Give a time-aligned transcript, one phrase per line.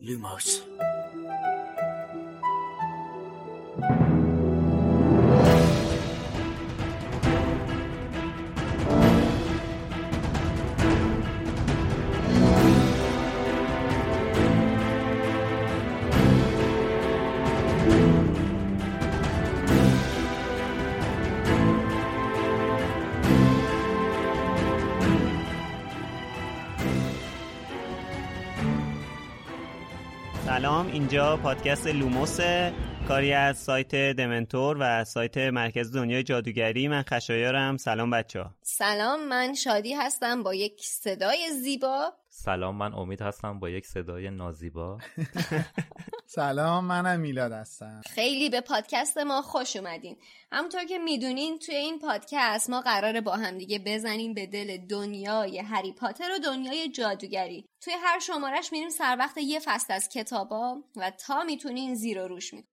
[0.00, 0.64] Lumos
[30.80, 32.38] سلام اینجا پادکست لوموس
[33.08, 36.88] کاری از سایت دمنتور و سایت مرکز دنیای جادوگری.
[36.88, 37.76] من خشایارم.
[37.76, 42.12] سلام بچه ها سلام من شادی هستم با یک صدای زیبا.
[42.28, 44.98] سلام من امید هستم با یک صدای نازیبا.
[46.32, 48.00] سلام منم میلاد هستم.
[48.14, 50.16] خیلی به پادکست ما خوش اومدین.
[50.52, 55.92] همونطور که می‌دونین توی این پادکست ما قراره با همدیگه بزنیم به دل دنیای هری
[55.92, 57.64] پاتر و دنیای جادوگری.
[57.80, 62.28] توی هر شمارش میریم سر وقت یه فصل از کتابا و تا می‌تونین زیر و
[62.28, 62.70] روش می‌کنیم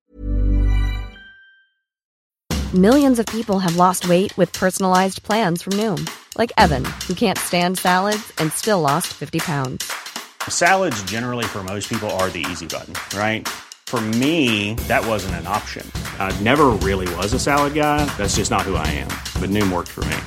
[2.74, 6.02] Millions of people have lost weight with personalized plans from Noom,
[6.40, 10.07] like Evan, who can't stand salads and still lost 50 pounds.
[10.50, 13.48] Salads, generally, for most people, are the easy button, right?
[13.86, 15.90] For me, that wasn't an option.
[16.20, 18.04] I never really was a salad guy.
[18.18, 19.08] That's just not who I am.
[19.40, 20.18] But Noom worked for me.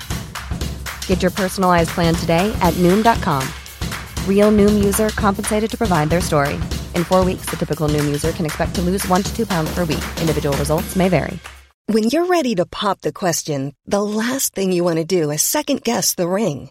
[1.07, 3.47] Get your personalized plan today at Noom.com.
[4.27, 6.55] Real Noom user compensated to provide their story.
[6.95, 9.75] In four weeks, the typical Noom user can expect to lose one to two pounds
[9.75, 10.05] per week.
[10.21, 11.39] Individual results may vary.
[11.87, 15.43] When you're ready to pop the question, the last thing you want to do is
[15.43, 16.71] second guess the ring.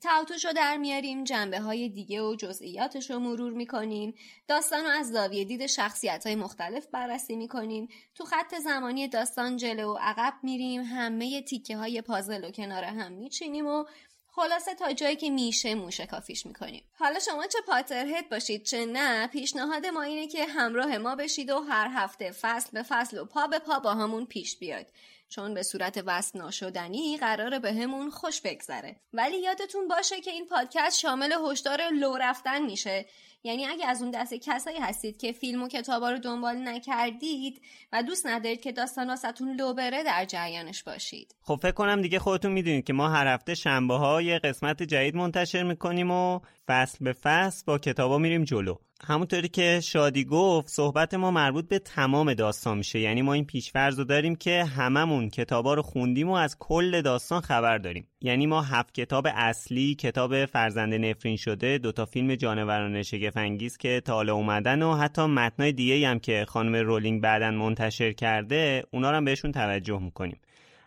[0.00, 4.14] تعاطوش رو در میاریم جنبه های دیگه و جزئیاتش رو مرور می‌کنیم.
[4.48, 7.88] داستان رو از زاویه دید شخصیت های مختلف بررسی می‌کنیم.
[8.14, 10.82] تو خط زمانی داستان جلو و عقب میریم.
[10.82, 13.84] همه تیکه های پازل و کنار هم میچینیم و
[14.26, 16.82] خلاصه تا جایی که میشه موشه کافیش می‌کنیم.
[16.92, 21.60] حالا شما چه پاترهد باشید چه نه پیشنهاد ما اینه که همراه ما بشید و
[21.60, 24.86] هر هفته فصل به فصل و پا به پا با همون پیش بیاید.
[25.34, 28.96] چون به صورت وصل ناشدنی قراره به همون خوش بگذره.
[29.12, 33.06] ولی یادتون باشه که این پادکست شامل هشدار لو رفتن میشه.
[33.44, 37.62] یعنی اگه از اون دسته کسایی هستید که فیلم و کتابا رو دنبال نکردید
[37.92, 41.34] و دوست ندارید که داستان واسهتون لو بره در جریانش باشید.
[41.42, 45.16] خب فکر کنم دیگه خودتون می‌دونید که ما هر هفته شنبه ها یه قسمت جدید
[45.16, 48.74] منتشر می‌کنیم و فصل به فصل با کتابا میریم جلو.
[49.06, 53.00] همونطوری که شادی گفت صحبت ما مربوط به تمام داستان میشه.
[53.00, 57.40] یعنی ما این پیشفرض رو داریم که هممون کتابا رو خوندیم و از کل داستان
[57.40, 58.08] خبر داریم.
[58.20, 64.14] یعنی ما هفت کتاب اصلی کتاب فرزند نفرین شده دوتا فیلم جانوران شگفنگیز که تا
[64.14, 69.16] حالا اومدن و حتی متنای دیگه هم که خانم رولینگ بعدا منتشر کرده اونا رو
[69.16, 70.40] هم بهشون توجه می‌کنیم.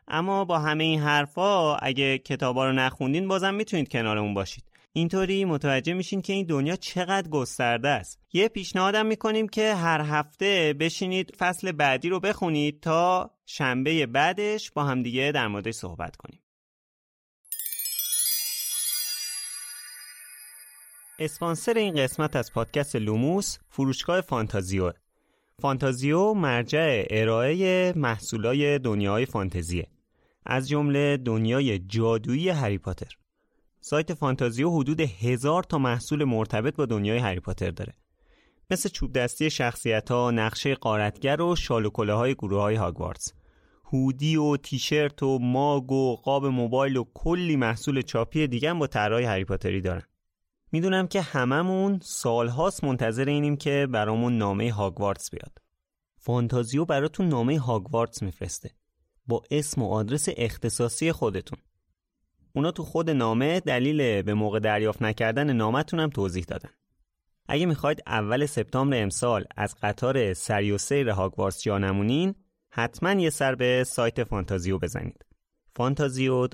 [0.08, 4.64] اما با همه این حرفا اگه کتابا رو نخوندین بازم می‌تونید کنارمون باشید.
[4.98, 8.20] اینطوری متوجه میشین که این دنیا چقدر گسترده است.
[8.34, 14.84] یه پیشنهادم می‌کنیم که هر هفته بشینید فصل بعدی رو بخونید تا شنبه بعدش با
[14.84, 16.42] همدیگه در موردش صحبت کنیم.
[21.20, 24.92] اسپانسر این قسمت از پادکست لوموس فروشگاه فانتازیو.
[25.62, 29.88] فانتازیو مرجع ارائه محصولای دنیای فانتزیه.
[30.46, 33.27] از جمله دنیای جادویی هری پاتر.
[33.80, 37.94] سایت فانتازیو حدود هزار تا محصول مرتبط با دنیای هری پاتر داره.
[38.72, 43.34] مثل چوب دستی شخصیت ها، نقشه غارتگر و شال و کلاه های گروه های هاگوارتس
[43.94, 49.24] هودی و تیشرت و ماگ و قاب موبایل و کلی محصول چاپی دیگه با طرحای
[49.24, 50.04] هری پاتری دارن.
[50.72, 55.58] می‌دونم که هممون سالهاست منتظر اینیم که برامون نامه هاگوارتس بیاد.
[56.18, 58.72] فانتازیو براتون نامه هاگوارتس میفرسته.
[59.28, 61.60] با اسم و آدرس اختصاصی خودتون.
[62.58, 66.70] اونا تو خود نامه دلیل به موقع دریافت نکردن نامتون هم توضیح دادن.
[67.48, 72.36] اگه می‌خواید اول سپتامبر امسال از قطار سری و سیر هاگوارتس جا نمونین
[72.70, 75.26] حتما یه سر به سایت فانتازیو بزنید.
[75.76, 76.48] فانتازیو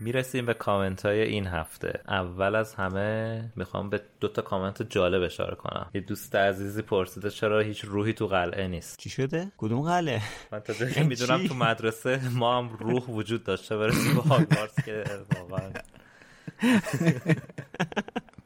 [0.00, 2.00] می‌رسیم به کامنت های این هفته.
[2.08, 5.90] اول از همه می‌خوام به دو تا کامنت جالب اشاره کنم.
[5.94, 10.22] یه دوست عزیزی پرسیده چرا هیچ روحی تو قلعه نیست؟ چی شده؟ کدوم قلعه؟
[10.52, 14.84] من تا جایی که می‌دونم تو مدرسه ما هم روح وجود داشته برسیم به هاگوارتس
[14.84, 15.04] که
[15.40, 15.70] واقعا.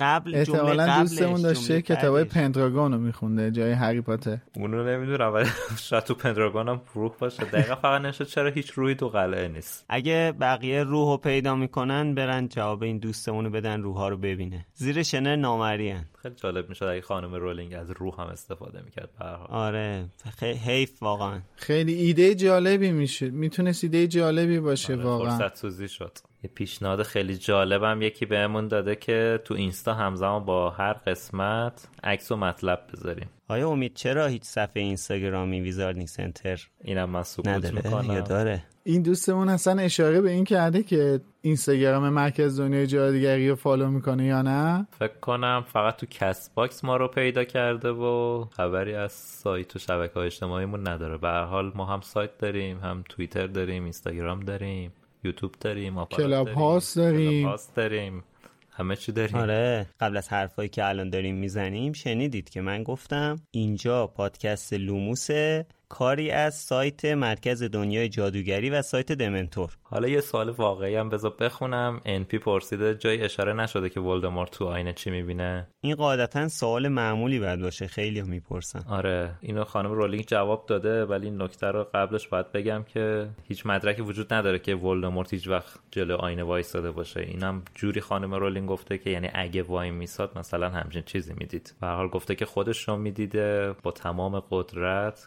[0.00, 4.38] قبل احتمالا دوستمون داشته کتابای پندراگون رو میخونده جای هری پاتر.
[4.56, 5.48] اونو نمی‌دونم ولی
[5.78, 7.44] شاید تو پندراگون هم روح باشه.
[7.44, 9.84] دقیقا فقط نشد چرا هیچ روحی تو قلعه نیست.
[9.88, 14.16] اگه بقیه روح رو پیدا می‌کنن برن جواب این دوستمون رو بدن روح ها رو
[14.16, 14.66] ببینه.
[14.74, 19.08] زیر شنر نامرین خیلی جالب می‌شد اگه خانم رولینگ از روح هم استفاده می‌کرد
[19.48, 20.04] آره
[20.38, 21.40] خیلی حیف واقعا.
[21.56, 23.30] خیلی ایده جالبی میشه.
[23.30, 25.38] می‌تونست ایده جالبی باشه آره واقعا.
[25.38, 26.18] فرصت سوزی شد.
[26.44, 32.32] یه پیشنهاد خیلی جالبم یکی بهمون داده که تو اینستا همزمان با هر قسمت عکس
[32.32, 33.28] و مطلب بذاریم.
[33.48, 38.14] آیا امید چرا هیچ صفحه اینستاگرامی Wizarding Center اینم من سکوت نداره می‌کنم.
[38.14, 38.62] یا داره.
[38.84, 44.24] این دوستمون اصلا اشاره به این کرده که اینستاگرام مرکز دنیای جادوگری رو follow می‌کنه
[44.24, 49.76] یا نه؟ فکر کنم فقط تو Castbox ما رو پیدا کرده و خبری از سایت
[49.76, 51.18] و شبکه های اجتماعیمون نداره.
[51.18, 54.92] به هر حال ما هم سایت داریم هم توییتر داریم اینستاگرام داریم.
[55.24, 57.30] یوتیوب داریم Clubhouse داریم.
[57.30, 58.24] Clubhouse داریم.
[58.70, 59.36] همه چی داریم.
[59.36, 65.66] آره قبل از حرفایی که الان داریم می‌زنیم شنیدید که من گفتم اینجا پادکست لوموسه.
[65.90, 69.70] کاری از سایت مرکز دنیای جادوگری و سایت دمنتور.
[69.82, 72.00] حالا یه سوال واقعی هم بذار بخونم.
[72.06, 77.38] NP پرسیده جای اشاره نشده که ولدمورت تو آینه چی می‌بینه؟ این قاعدتا سوال معمولی
[77.38, 77.86] باید باشه.
[77.86, 78.82] خیلی می‌پرسن.
[78.88, 83.66] آره اینو خانم رولینگ جواب داده ولی این نکته رو قبلش باید بگم که هیچ
[83.66, 87.20] مدرکی وجود نداره که ولدمورت هیچ وقت جلو آینه وایستاده باشه.
[87.20, 91.74] اینم جوری خانم رولینگ گفته که یعنی اگه وای میساد مثلا همچین چیزی می‌دید.
[91.80, 95.26] به حال گفته که خودش رو می‌دیده با تمام قدرت.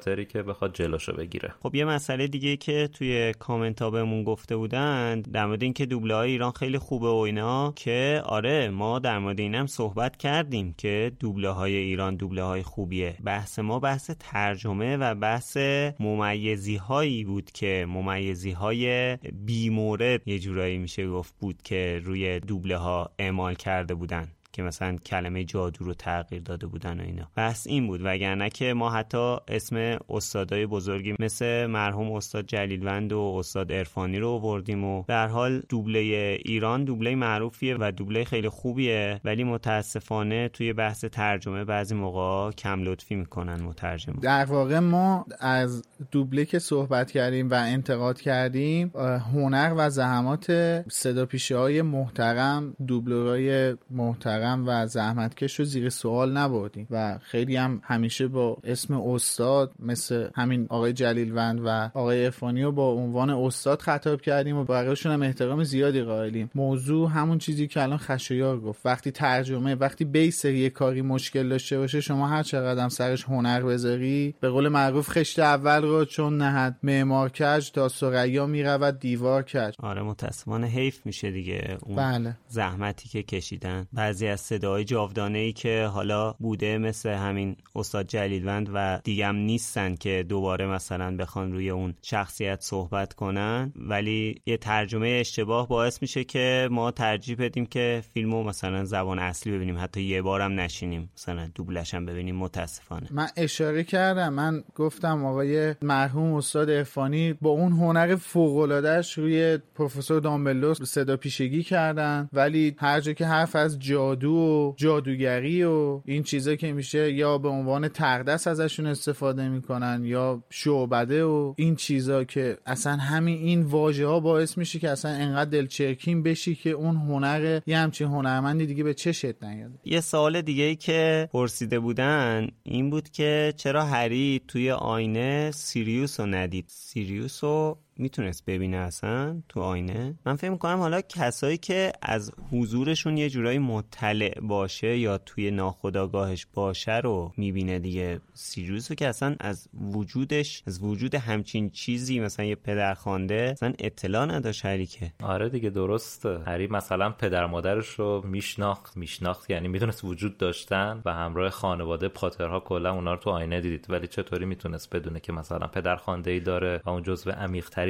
[0.00, 1.54] خاطری که بخواد جلوشو بگیره.
[1.62, 6.14] خب یه مسئله دیگه که توی کامنت ها بهمون گفته بودن در مورد اینکه دوبله
[6.14, 11.12] های ایران خیلی خوبه و اینا که آره ما در مورد اینم صحبت کردیم که
[11.20, 13.16] دوبله های ایران دوبله های خوبیه.
[13.24, 15.56] بحث ما بحث ترجمه و بحث
[16.00, 22.76] ممیزی هایی بود که ممیزی های بیمورد یه جورایی میشه گفت بود که روی دوبله
[22.76, 24.28] ها اعمال کرده بودن.
[24.52, 27.28] که مثلا کلمه جادو رو تغییر داده بودن و اینا.
[27.36, 33.34] بحث این بود وگرنه که ما حتی اسم استادای بزرگی مثل مرحوم استاد جلیلوند و
[33.38, 36.00] استاد عرفانی رو آوردیم و در حال دوبله
[36.44, 42.82] ایران دوبله معروفیه و دوبله خیلی خوبیه ولی متاسفانه توی بحث ترجمه بعضی موقع کم
[42.82, 48.88] لطفی می‌کنن مترجم در واقع ما از دوبله که صحبت کردیم و انتقاد کردیم
[49.34, 50.46] هنر و زحمات
[50.88, 56.86] صدا های محترم دوبلورای محترم و زحمتکش رو زیر سوال نبردیم.
[56.90, 62.72] و خیلی هم همیشه با اسم استاد مثل همین آقای جلیلوند و آقای افانی رو
[62.72, 66.50] با عنوان استاد خطاب کردیم و بقیهشون هم احترام زیادی قائلیم.
[66.54, 68.80] موضوع همون چیزی که الان خشایار گفت.
[68.84, 74.34] وقتی ترجمه وقتی بیس یه کاری مشکل داشته باشه شما هر چقدر سرش هنر بذاری
[74.40, 76.76] به قول معروف خشت اول رو چون نهد.
[76.82, 79.74] معمار کج تا سریا می‌رود دیوار کج.
[79.78, 81.78] آره متاسفانه حیف میشه دیگه.
[81.82, 82.36] اون بله.
[82.48, 83.86] زحمتی که کشیدن.
[83.92, 89.94] بعضی از صداهای جاودانه ای که حالا بوده مثل همین استاد جلیلوند و دیگم نیستن
[89.94, 93.72] که دوباره مثلا بخوان روی اون شخصیت صحبت کنن.
[93.76, 99.52] ولی یه ترجمه اشتباه باعث میشه که ما ترجیح بدیم که فیلمو مثلا زبان اصلی
[99.52, 99.78] ببینیم.
[99.78, 101.10] حتی یه بارم نشینیم.
[101.16, 102.36] مثلا دوبلش هم ببینیم.
[102.36, 103.08] متاسفانه.
[103.10, 104.32] من اشاره کردم.
[104.32, 108.70] من گفتم آقای مرحوم استاد ارفانی با اون هنر فوق
[109.16, 112.28] روی پروفسور دامبلدور صدا پیشگی کردن.
[112.32, 117.38] ولی هر جا که حرف از جادو و جادوگری و این چیزا که میشه یا
[117.38, 123.62] به عنوان تقدس ازشون استفاده می‌کنن یا شعبده و این چیزا که اصلا همین این
[123.62, 128.66] واژه ها باعث میشه که اصلا انقدر دلچرکین بشی که اون هنر یه همچین هنرمندی
[128.66, 129.70] دیگه به چشت نیاد.
[129.84, 136.20] یه سوال دیگه ای که پرسیده بودن این بود که چرا هری توی آینه سیریوس
[136.20, 141.92] رو ندید؟ سیریوس رو می‌تونست ببینه اصلا تو آینه؟ من فکر می‌کنم حالا کسایی که
[142.02, 148.20] از حضورشون یه جورایی مطلع باشه یا توی ناخداگاهش باشه رو می‌بینه دیگه.
[148.34, 154.26] سیریوس رو که اصلا از وجودش از وجود همچین چیزی مثلا یه پدرخوانده اصلا اطلاع
[154.26, 156.38] نداشت هری که آره دیگه درسته.
[156.46, 158.96] هری مثلا پدر مادرش رو میشناخت.
[158.96, 163.86] میشناخت یعنی می‌دونست وجود داشتن و همراه خانواده پاترها کلا اونا رو تو آینه دیدید.
[163.88, 167.30] ولی چطوری می‌تونست بدونه که مثلا پدرخوانده ای داره و اون جزو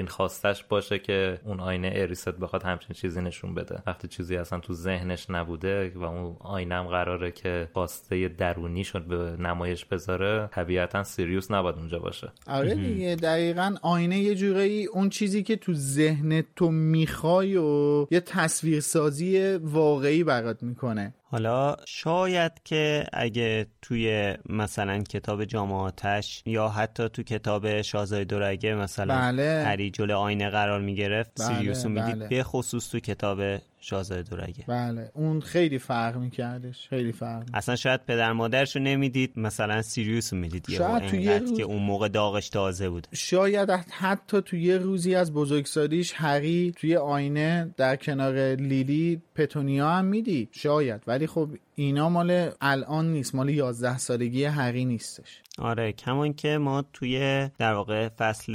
[0.01, 3.83] عمیق‌ترین خواستش باشه که اون آینه اریست بخواد همچین چیزی نشون بده.
[3.87, 9.03] وقتی چیزی اصلا تو ذهنش نبوده و اون آینه هم قراره که خواسته درونی شد
[9.03, 12.33] به نمایش بذاره طبیعتا سیریوس نباید اونجا باشه.
[12.47, 18.21] آره دیگه دقیقا آینه یه جورایی اون چیزی که تو ذهن تو می‌خوای و یه
[18.21, 21.15] تصویرسازی واقعی برات می‌کنه.
[21.33, 29.15] حالا شاید که اگه توی مثلا کتاب جامعاتش یا حتی تو کتاب شاهزاده دورگه مثلا
[29.15, 29.65] بله.
[29.67, 32.29] هری جلو آینه قرار می‌گرفت بله، سیریوس رو می‌دید بله.
[32.29, 33.41] به خصوص تو کتاب
[33.81, 34.65] شاهزاده دورگه.
[34.69, 35.11] بله.
[35.15, 36.89] اون خیلی فرق میکردش.
[36.89, 41.39] خیلی فرق اصلا شاید پدر مادرش رو نمی‌دید مثلا سیریوس رو می‌دید شاید تو یه
[41.39, 43.07] روز- که اون موقع داغش تازه بود.
[43.13, 50.05] شاید حتی تو یه روزی از بزرگسالیش هری توی آینه در کنار لیلی پتونیا هم
[50.05, 50.49] می‌دید.
[50.53, 51.03] شاید.
[51.07, 51.49] ولی خب
[51.81, 57.75] اینا مال الان نیست مال 11 سالگی هری نیستش آره کمان که ما توی در
[57.75, 58.53] واقع فصل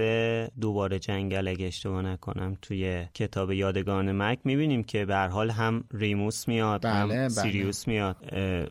[0.62, 6.48] دوباره جنگل اگه اشتباه نکنم توی کتاب یادگان مک می‌بینیم که به حال هم ریموس
[6.48, 7.30] میاد بله، هم بله.
[7.30, 8.16] سیریوس میاد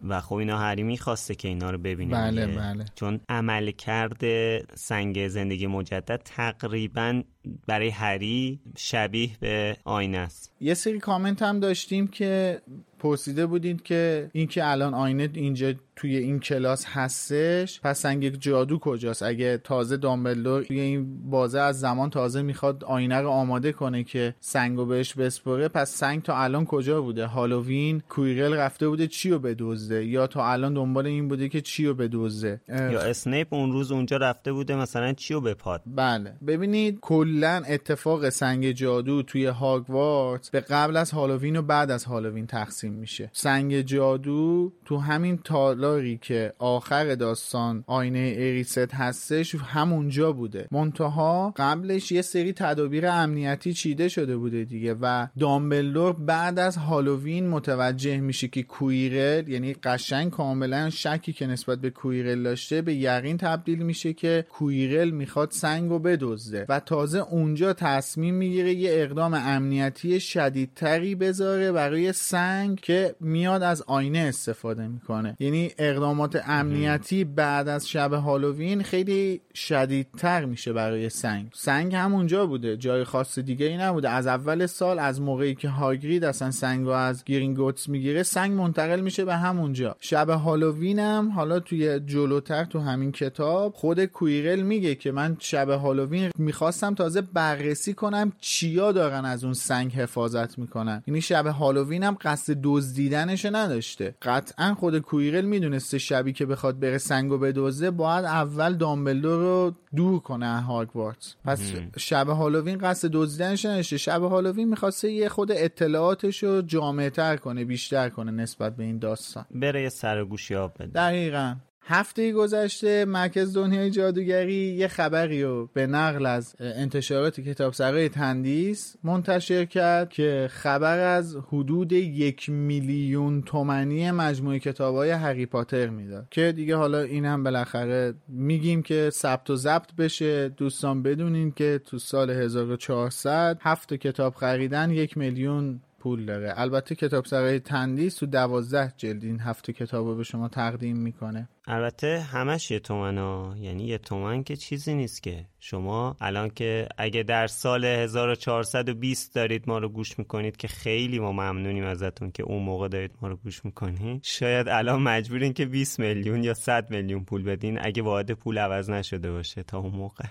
[0.09, 2.47] و خب اینا هری می‌خواسته که اینا رو ببینه بله،.
[2.47, 2.85] بله.
[2.95, 7.23] چون عمل کرده سنگ زندگی مجدد تقریبا
[7.67, 12.61] برای هری شبیه به آینه است یه سری کامنت هم داشتیم که
[12.99, 17.81] پرسیده بودید که اینکه الان آینه اینجا توی این کلاس هستش.
[17.81, 23.21] پس سنگ جادو کجاست؟ اگه تازه دامبلدور توی این بازه از زمان تازه می‌خواد آینه
[23.21, 28.03] رو آماده کنه که سنگ رو بهش بسپره پس سنگ تا الان کجا بوده؟ هالووین
[28.09, 31.95] کویرل رفته بوده چی رو بدزده؟ یا تا الان دنبال این بوده که چی رو
[31.95, 36.33] بدزده؟ اه، یا اسنیپ اون روز اونجا رفته بوده مثلا چی رو بپاد؟ بله.
[36.47, 42.47] ببینید کلا اتفاق سنگ جادو توی هاگوارتس به قبل از هالووین و بعد از هالووین
[42.47, 43.31] تقسیم میشه.
[43.33, 45.39] سنگ جادو تو همین
[45.85, 50.69] تالاری که آخر داستان آینه اریسد هستش همونجا بوده.
[50.71, 57.49] منتها قبلش یه سری تدابیر امنیتی چیده شده بوده دیگه و دامبلدور بعد از هالووین
[57.49, 63.37] متوجه میشه که کویرل یعنی قشنگ کاملا شکی که نسبت به کویرل داشته به یقین
[63.37, 69.35] تبدیل میشه که کویرل می‌خواد سنگ رو بدزده و تازه اونجا تصمیم می‌گیره یه اقدام
[69.35, 75.37] امنیتی شدیدتری بذاره برای سنگ که میاد از آینه استفاده می‌کنه.
[75.41, 81.51] یعنی اقدامات امنیتی بعد از شب هالووین خیلی شدیدتر میشه برای سنگ.
[81.55, 84.09] سنگ همونجا بوده جای خاص دیگه ای نبوده.
[84.09, 89.01] از اول سال از موقعی که هاگرید اصلا سنگ رو از گرینگوتس می‌گیره سنگ منتقل
[89.01, 89.97] میشه به همونجا.
[90.01, 95.69] شب هالووین هم حالا توی جلوتر تو همین کتاب خود کویرل میگه که من شب
[95.69, 101.03] هالووین می‌خواستم تازه بررسی کنم چیا دارن از اون سنگ حفاظت می‌کنن.
[101.07, 104.15] یعنی شب هالووین هم قصد دزدیدنش نداشته.
[104.23, 110.21] قطعا خود کویرل می‌دونسته شبی که بخواد بره سنگو بدزده باید اول دامبلدور رو دور
[110.21, 116.43] کنه از هاگوارتس پس شب هالووین قصد دزدیدنش نداشته شب هالووین می‌خواسته یه خود اطلاعاتش
[116.43, 119.45] رو جامع تر کنه بیشتر کنه نسبت به این داستان.
[119.51, 120.87] بره یه سر گوشی آب بده.
[120.87, 121.55] دقیقا.
[121.87, 128.97] هفته گذشته مرکز دنیای جادوگری یه خبری رو به نقل از انتشارات کتاب سرای تندیس
[129.03, 136.27] منتشر کرد که خبر از حدود یک میلیون تومنی مجموعه کتاب های هری پاتر می‌داد.
[136.31, 140.49] که دیگه حالا این هم بالاخره میگیم که ثبت و ضبط بشه.
[140.49, 146.53] دوستان بدونین که تو سال 1400 هفت کتاب خریدن یک میلیون پول داره.
[146.57, 151.49] البته کتاب سرای تندیس تو دوازده جلد این هفته کتاب رو به شما تقدیم می‌کنه.
[151.67, 155.47] البته همش یه تومن ها یعنی یه تومن که چیزی نیست که.
[155.61, 161.33] شما الان که اگه در سال 1420 دارید ما رو گوش می‌کنید که خیلی ما
[161.33, 166.01] ممنونیم ازتون که اون موقع دارید ما رو گوش می‌کنید شاید الان مجبورین که 20
[166.01, 167.79] میلیون یا 100 میلیون پول بدین.
[167.83, 170.25] اگه واحد پول عوض نشده باشه تا اون موقع.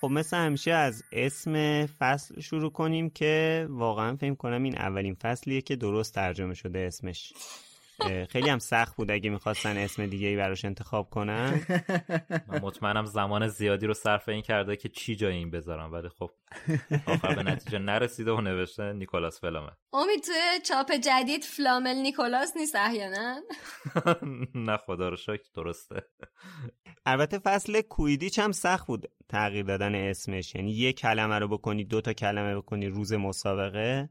[0.00, 5.60] خب مثل همیشه از اسم فصل شروع کنیم که واقعا فکر کنم این اولین فصلیه
[5.60, 7.32] که درست ترجمه شده اسمش.
[8.30, 11.60] خیلی هم سخت بود اگه می‌خواستن اسم دیگه ای براش انتخاب کنن.
[12.48, 16.30] من مطمئنم زمان زیادی رو صرف این کرده که چی جای این بذارم ولی خب
[17.06, 22.76] آخر به نتیجه نرسیده و نوشته نیکولاس فلامل امید توی چاپ جدید فلامل نیکولاس نیست
[22.76, 23.40] احیانا؟
[24.54, 26.02] نه خدا رو شکر درسته.
[27.06, 30.54] البته فصل کویدیچ هم سخت بود تغییر دادن اسمش.
[30.54, 34.10] یعنی یه کلمه رو بکنی دو تا کلمه بکنی روز مسابقه.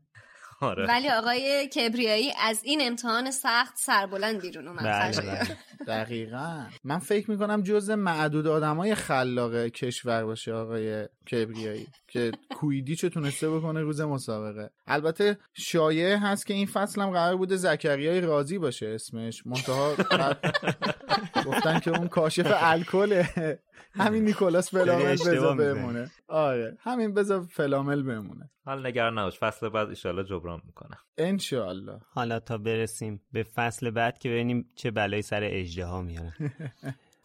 [0.62, 0.88] آره.
[0.88, 4.84] ولی آقای کبریایی از این امتحان سخت سربلند بیرون اومد.
[4.84, 5.58] بله، بله.
[5.88, 6.66] دقیقا.
[6.84, 13.82] من فکر می‌کنم جز معدود آدمای خلاق کشور باشه آقای کبریایی که کویدیچو تونسته بکنه
[13.82, 14.70] روز مسابقه.
[14.88, 19.48] البته شایعه هست که این فصل هم قرار بوده زکریای راضی باشه اسمش.
[19.48, 19.96] منتها
[21.48, 23.60] گفتن که اون کاشف الکله
[24.04, 26.12] همین نیکولاس فلامل بذار بمونه.
[26.28, 26.78] آره.
[26.80, 28.50] همین بذار فلامل بمونه.
[28.66, 29.40] حال نگران نباش.
[29.40, 34.92] فصل بعد ایشالله جبران می‌کنه انشالله حالا تا برسیم به فصل بعد که ببینیم چه
[34.92, 36.34] بلایی سر اجده ها میاره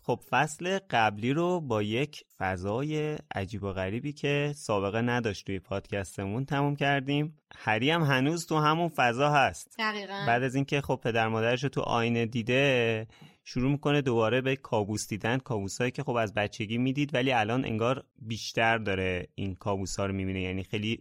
[0.04, 6.44] خب فصل قبلی رو با یک فضای عجیب و غریبی که سابقه نداشت توی پادکستمون
[6.44, 7.38] تموم کردیم.
[7.56, 9.76] هری هم هنوز تو همون فضا هست.
[9.78, 10.24] دقیقا.
[10.26, 13.06] بعد از اینکه خب پدر مادرش رو تو آینه دیده
[13.44, 18.04] شروع می‌کنه دوباره به کابوس دیدن کابوسایی که خب از بچگی می‌دید ولی الان انگار
[18.18, 20.40] بیشتر داره این کابوس ها رو می‌بینه.
[20.40, 21.00] یعنی خیلی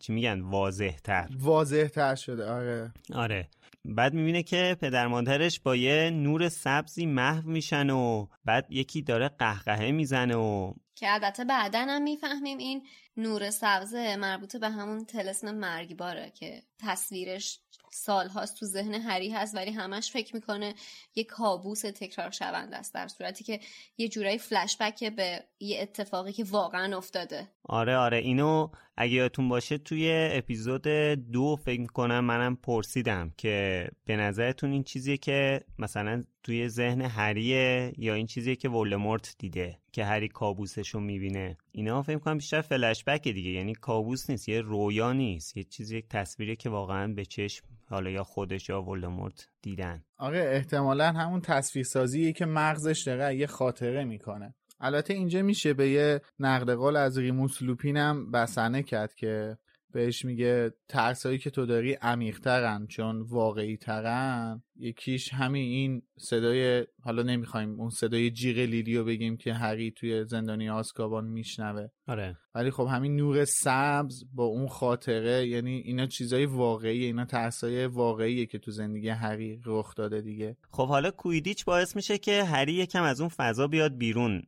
[0.00, 2.92] چی میگن؟ واضح تر واضح تر شده آره.
[3.14, 3.48] آره.
[3.84, 9.28] بعد می‌بینه که پدر مادرش با یه نور سبزی محو میشن و بعد یکی داره
[9.28, 12.82] قهقهه می‌زنه و که البته بعدا هم می‌فهمیم این
[13.16, 19.70] نور سبزه مربوط به همون تلسم مرگباره که تصویرش سالهاست تو ذهن هری هست ولی
[19.70, 20.74] همش فکر می‌کنه
[21.14, 23.60] یه کابوس تکرار شونده است در صورتی که
[23.98, 27.48] یه جورایی فلشبک به یه اتفاقی که واقعا افتاده.
[27.64, 28.68] آره آره اینو
[29.00, 30.88] اگه یادتون باشه توی اپیزود
[31.32, 37.92] دو فکر می‌کنم منم پرسیدم که به نظرتون این چیزیه که مثلا توی ذهن هریه
[37.98, 42.60] یا این چیزیه که ولدمورت دیده که هری کابوسش رو می‌بینه؟ اینا فکر کنم بیشتر
[42.60, 43.50] فلشبک دیگه.
[43.50, 45.56] یعنی کابوس نیست یه رویا نیست.
[45.56, 50.04] یه چیزی یک تصویری که واقعا به چشم حالا یا خودش یا ولدمورت دیدن.
[50.16, 54.54] آره احتمالا همون تصویرسازیه که مغزش داره یه خاطره می‌کنه.
[54.80, 59.58] البته اینجا میشه به یه نقد قول از ریموس لوپینم بسنه کرد که
[59.92, 67.22] بهش میگه ترسایی که تو داری عمیقترن چون واقعی ترن یکیش همین این صدای حالا
[67.22, 71.88] نمی‌خوایم اون صدای جیغ لیلی رو بگیم که هری توی زندانی آسکابان میشنوه.
[72.06, 72.36] آره.
[72.54, 78.46] ولی خب همین نور سبز با اون خاطره یعنی اینا چیزای واقعی اینا ترسای واقعیه
[78.46, 80.56] که تو زندگی هری رخ داده دیگه.
[80.70, 84.42] خب حالا کویدیچ باعث میشه که هری یکم از اون فضا بیاد بیرون.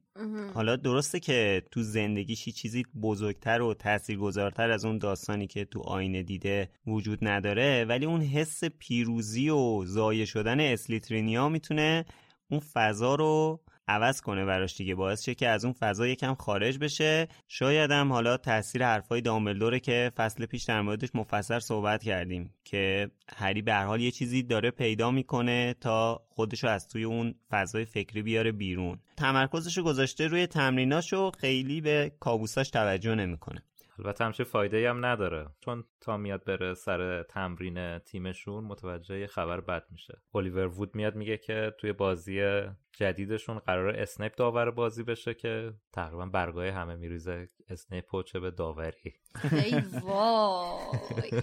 [0.54, 6.22] حالا درسته که تو زندگیش چیزی بزرگتر و تاثیرگذارتر از اون داستانی که تو آینه
[6.22, 12.04] دیده وجود نداره ولی اون حس پیروزی و زایه شدن اسلیترینیا می‌تونه
[12.50, 14.94] اون فضا رو عوض کنه براش دیگه.
[14.94, 17.29] باعث شه که از اون فضا یکم خارج بشه.
[17.48, 23.11] شاید هم حالا تاثیر حرفای دامبلدوره که فصل پیش در موردش مفصل صحبت کردیم که
[23.37, 28.22] هری به حال یه چیزی داره پیدا می‌کنه تا خودشو از توی اون فضای فکری
[28.22, 28.98] بیاره بیرون.
[29.16, 33.62] تمرکزشو گذاشته روی تمریناشو خیلی به کابوساش توجه نمی‌کنه.
[33.98, 35.48] البته همچه فایده هم نداره.
[35.61, 40.18] چون تا میاد بره سر تمرین تیمشون متوجه خبر بد میشه.
[40.35, 46.26] الیور وود میاد میگه که توی بازی جدیدشون قرار اسنیپ داور بازی بشه که تقریبا
[46.26, 47.48] برگاه همه میریزه.
[47.68, 49.14] اسنیپ چه به داوری.
[49.53, 51.42] ای وای.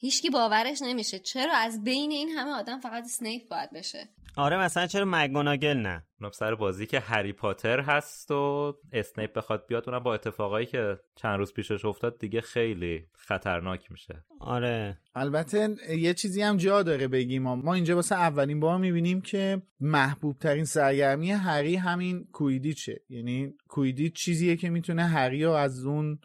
[0.00, 1.18] هیچکی باورش نمیشه.
[1.18, 4.08] چرا؟ از بین این همه آدم فقط اسنیپ باید بشه.
[4.36, 9.66] آره مثلا چرا مگوناگل نه؟ اونم سر بازی که هری پاتر هست و اسنیپ بخواد
[9.68, 14.24] بیاد اونم با اتفاقایی که چند روز پیشش افتاد دیگه خیلی خطرناک میشه.
[14.40, 14.98] آره.
[15.14, 17.42] البته یه چیزی هم جا داره بگیم.
[17.42, 23.00] ما اینجا واسه اولین بار می‌بینیم که محبوب ترین سرگرمی هری همین کویدیچه.
[23.08, 26.18] یعنی کویدیچ چیزیه که می‌تونه هری رو از اون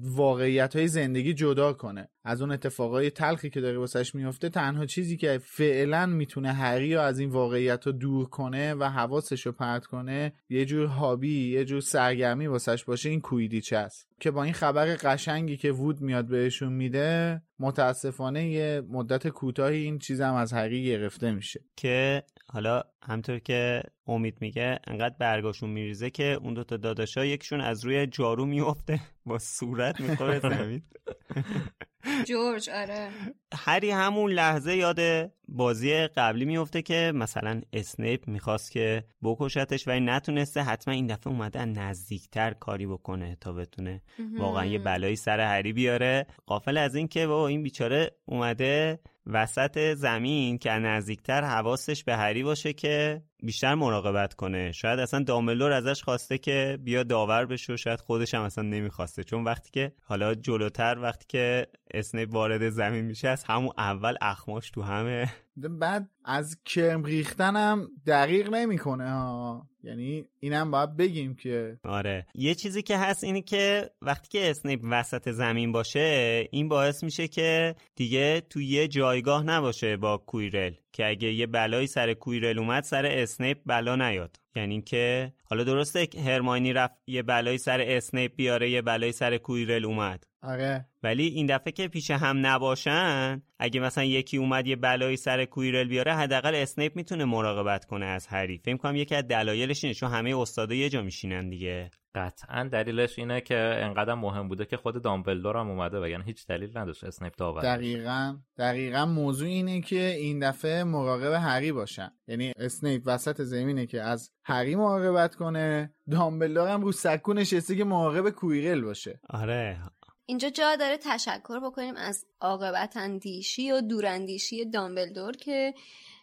[0.00, 2.08] واقعیت های زندگی جدا کنه.
[2.24, 7.00] از اون اتفاقای تلخی که داره واسش میفته تنها چیزی که فعلا می‌تونه هری رو
[7.00, 8.82] از این واقعیت رو دور کنه و
[9.20, 14.08] حواسش رو پرت کنه یه جور هابی یه جور سرگرمی واسش باشه این کویدیچ است.
[14.20, 19.98] که با این خبر قشنگی که وود میاد بهشون میده متاسفانه یه مدت کوتاهی این
[19.98, 21.60] چیزم از هری گرفته میشه.
[21.76, 27.84] که حالا همطور که امید میگه انقدر برگاشون میریزه که اون دوتا داداشا یکشون از
[27.84, 30.82] روی جارو میفته با صورت می‌خوره زمین
[32.24, 33.08] جورج آره.
[33.54, 40.62] هری همون لحظه یاد بازی قبلی میفته که مثلا اسنیپ می‌خواست که بکشتش ولی نتونسته
[40.62, 44.02] حتما این دفعه اومده نزدیکتر کاری بکنه تا بتونه
[44.38, 46.26] واقعا یه بلایی سر هری بیاره.
[46.46, 49.00] قافل از این که بابا این بیچاره اومده
[49.32, 54.72] وسط زمین که نزدیکتر حواسش به هری باشه که بیشتر مراقبت کنه.
[54.72, 59.24] شاید اصلا داملور ازش خواسته که بیا داور بشه و شاید خودش هم اصلا نمی‌خواسته.
[59.24, 64.70] چون وقتی که حالا جلوتر وقتی که اسنیپ وارد زمین میشه از همون اول اخماش
[64.70, 65.32] تو همه.
[65.56, 69.69] بعد از کرم ریختنم دریغ نمی‌کنه ها.
[69.84, 72.26] یعنی اینم باید بگیم که آره.
[72.34, 77.28] یه چیزی که هست اینه که وقتی که اسنیپ وسط زمین باشه این باعث میشه
[77.28, 80.72] که دیگه تو یه جایگاه نباشه با کویرل.
[80.92, 84.36] که اگه یه بلایی سر کویرل اومد سر اسنیپ بلا نیاد.
[84.56, 89.84] یعنی که حالا درسته هرماینی رفت یه بلایی سر اسنیپ بیاره یه بلایی سر کویرل
[89.84, 90.24] اومد.
[90.42, 90.86] آره.
[91.02, 95.88] ولی این دفعه که پیش هم نباشن اگه مثلا یکی اومد یه بلایی سر کویرل
[95.88, 100.10] بیاره حداقل اسنیپ می‌تونه مراقبت کنه از هری فکر کنم یکی از دلایلش اینه چون
[100.10, 101.90] همه استادا یه جا میشینن دیگه.
[102.14, 106.46] قطعا دلیلش اینه که انقدر مهم بوده که خود دامبلدور هم اومده و یعنی هیچ
[106.46, 112.12] دلیل نداشت اسنیپ داور دقیقا دقیقا موضوع اینه که این دفعه مراقب هری باشن.
[112.28, 117.84] یعنی اسنیپ وسط زمینه که از هری مراقبت کنه دامبلدور هم رو سکو نشسته که
[117.84, 119.20] مراقب کویرل باشه.
[119.30, 119.78] آره.
[120.26, 125.74] اینجا جا داره تشکر بکنیم از عاقبت اندیشی و دوراندیشی دامبلدور که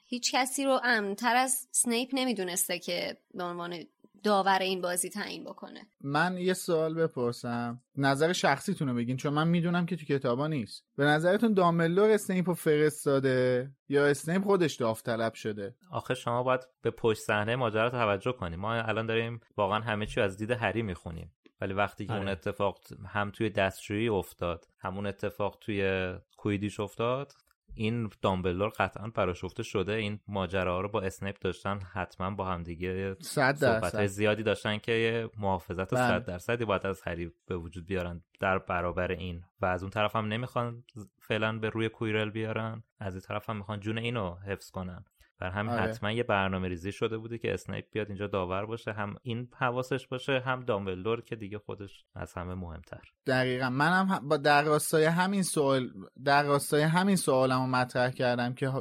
[0.09, 3.83] هیچ کسی رو امنتر از سنیپ نمی‌دونسته که به عنوان
[4.23, 5.87] داور این بازی تعیین بکنه.
[6.01, 7.81] من یه سوال بپرسم.
[7.95, 10.85] نظر شخصیتون رو بگین چون من می‌دونم که تو کتابا نیست.
[10.95, 16.91] به نظرتون دامبلدور اسنیپ رو فرستاده یا اسنیپ خودش داوطلب شده؟ آخه شما باید به
[16.91, 21.33] پشت صحنه ماجرا توجه کنیم ما الان داریم واقعا همه چی از دید هری می‌خونیم.
[21.61, 22.21] ولی وقتی که آره.
[22.21, 27.33] اون اتفاق هم توی دستشویی افتاد همون اتفاق توی کویدیش افتاد
[27.77, 29.93] این دامبلدور قطعا پراشفته شده.
[29.93, 35.29] این ماجراها رو با اسنیپ داشتن حتما با هم دیگه صد صحبت زیادی داشتن که
[35.37, 36.07] محافظت بله.
[36.07, 39.43] صد درصدی باید از هری به وجود بیارن در برابر این.
[39.61, 40.83] و از اون طرف هم نمی‌خوان
[41.19, 42.83] فعلا به روی کویرل بیارن.
[42.99, 45.05] از این طرف هم می‌خوان جون اینو حفظ کنن.
[45.39, 45.81] بر همین آره.
[45.81, 48.91] حتما یه برنامه ریزی شده بوده که اسنیپ بیاد اینجا داور باشه.
[48.91, 53.01] هم این حواسش باشه هم دامبلدور که دیگه خودش از همه مهمتر.
[53.27, 53.69] دقیقا.
[53.69, 55.89] منم هم با در راستای همین سوال
[56.23, 58.71] در راستای همین سوالم رو مطرح کردم که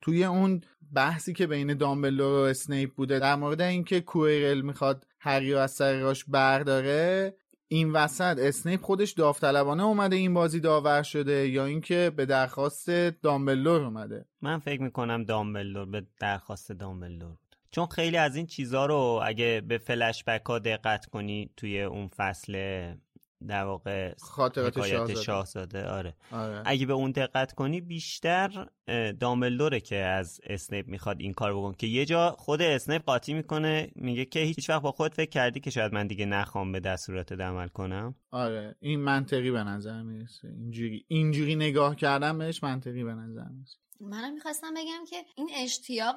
[0.00, 0.60] توی اون
[0.94, 5.70] بحثی که بین دامبلدور و اسنیپ بوده در مورد اینکه کویرل می‌خواد هری رو از
[5.70, 7.34] سر راش برداره
[7.74, 13.82] این وسط اسنیپ خودش داوطلبانه اومده این بازی داور شده یا اینکه به درخواست دامبلدور
[13.82, 17.56] اومده؟ من فکر می‌کنم دامبلدور به درخواست دامبلدور بود.
[17.70, 22.54] چون خیلی از این چیزها رو اگه به فلشبک ها دقت کنی توی اون فصل
[23.46, 25.14] در واقع خاطرات شاهزاده.
[25.14, 26.14] شاهزاده آره.
[26.32, 26.62] آره.
[26.64, 28.68] اگه به اون دقت کنی بیشتر
[29.20, 33.90] دامبلدوره که از اسنیپ می‌خواد این کار بکن که یه جا خود اسنیپ قاطی می‌کنه
[33.94, 37.32] میگه که هیچ وقت با خود فکر کردی که شاید من دیگه نخوام به دستورات
[37.32, 38.74] عمل کنم؟ آره.
[38.80, 40.48] این منطقی به نظر می‌رسه.
[40.48, 43.78] اینجوری اینجوری نگاه کردم بهش منطقی به نظر می‌رسه.
[44.00, 46.16] منم می‌خواستم بگم که این اشتیاق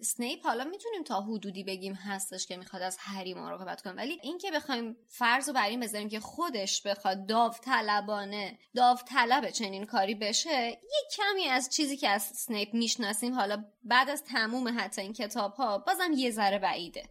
[0.00, 3.92] سنیپ حالا می‌تونیم تا حدودی بگیم هستش که می‌خواد از هری مراقبت کنه.
[3.92, 10.14] ولی اینکه بخوایم فرض رو بر این بذاریم که خودش بخواد داوطلبانه داوطلب چنین کاری
[10.14, 15.12] بشه یه کمی از چیزی که از سنیپ می‌شناسیم حالا بعد از تموم حتی این
[15.12, 17.02] کتاب ها بازم یه ذره بعیده.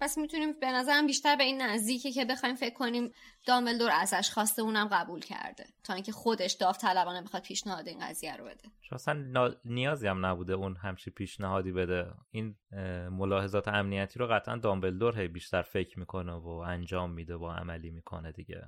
[0.00, 3.10] پس می‌تونیم به نظرم بیشتر به این نزدیکه که بخوایم فکر کنیم
[3.46, 5.64] دامبلدور ازش خواسته اونم قبول کرده.
[5.84, 8.62] تا اینکه خودش داوطلبانه بخواد پیشنهاد این قضیه رو بده.
[8.80, 12.06] چون اصلا نا- نیازی هم نبوده اون همچی پیشنهادی بده.
[12.30, 12.54] این
[13.10, 18.32] ملاحظات امنیتی رو قطعا دامبلدور هی بیشتر فکر می‌کنه و انجام میده و عملی می‌کنه
[18.32, 18.62] دیگه.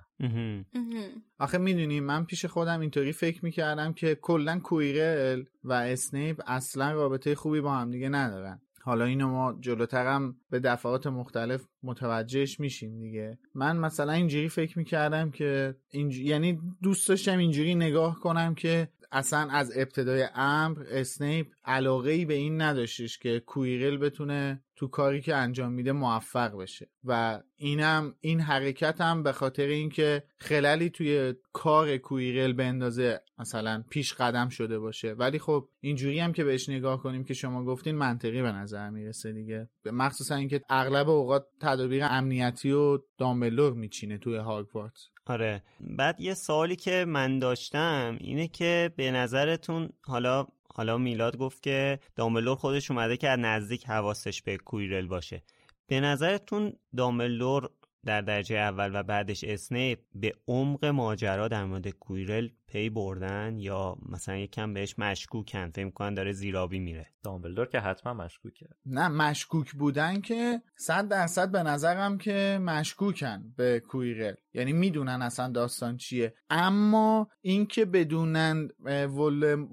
[1.38, 7.34] آخه می‌دونی من پیش خودم اینطوری فکر می‌کردم که کلا کویرل و اسنیپ اصلا رابطه
[7.34, 8.60] خوبی با هم دیگه ندارن.
[8.86, 13.38] حالا اینو ما جلوترم به دفعات مختلف متوجهش میشیم دیگه.
[13.54, 16.18] من مثلا اینجوری فکر می‌کردم که اینج...
[16.18, 22.34] یعنی دوست داشتم اینجوری نگاه کنم که اصلا از ابتدای امر اسنیپ علاقه ای به
[22.34, 26.90] این نداشتش که کویرل بتونه تو کاری که انجام میده موفق بشه.
[27.04, 34.14] و اینم این حرکت هم به خاطر اینکه خلالی توی کار کویرل بندازه مثلا پیش
[34.14, 35.12] قدم شده باشه.
[35.12, 39.32] ولی خب اینجوری هم که بهش نگاه کنیم که شما گفتین منطقی به نظر می‌رسه
[39.32, 39.68] دیگه.
[39.84, 45.62] مخصوصا اینکه اغلب اوقات تدابیر امنیتی و دامبلور میچینه توی هاگوارتس آره.
[45.80, 51.98] بعد یه سوالی که من داشتم اینه که به نظرتون حالا حالا میلاد گفت که
[52.16, 55.42] دامبلدور خودش اومده که از نزدیک حواسش به کویرل باشه.
[55.86, 57.70] به نظرتون دامبلدور
[58.04, 63.96] در درجه اول و بعدش اسنیپ به عمق ماجرا در مورد کویرل پی بردن یا
[64.08, 67.06] مثلا یکم بهش مشکوکن فکر کنن داره زیرابی میره.
[67.22, 68.66] دامبلدور که حتما مشکوکه.
[68.86, 75.48] نه مشکوک بودن که صد درصد به نظرم که مشکوکن به کویرل یعنی می‌دونن اصلا
[75.48, 76.34] داستان چیه.
[76.50, 78.68] اما اینکه بدونن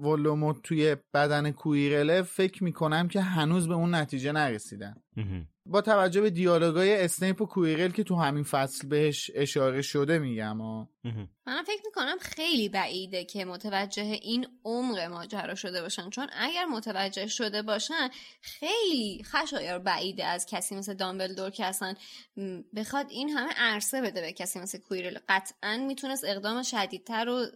[0.00, 4.94] ولوموت توی بدن کویرله فکر می‌کنم که هنوز به اون نتیجه نرسیدن.
[5.66, 10.60] با توجه به دیالوگای اسنیپ و کویرل که تو همین فصل بهش اشاره شده میگم
[10.60, 10.88] ها
[11.46, 16.10] منم فکر می‌کنم خیلی بعیده که متوجه این عمق ماجرا شده باشن.
[16.10, 21.94] چون اگر متوجه شده باشن خیلی خشایر بعیده از کسی مثل دامبلدور که اصلا
[22.76, 25.18] بخواد این همه عرصه بده به کسی مثل کویرل.
[25.28, 27.46] قطعا می‌تونست اقدام شدیدتر رو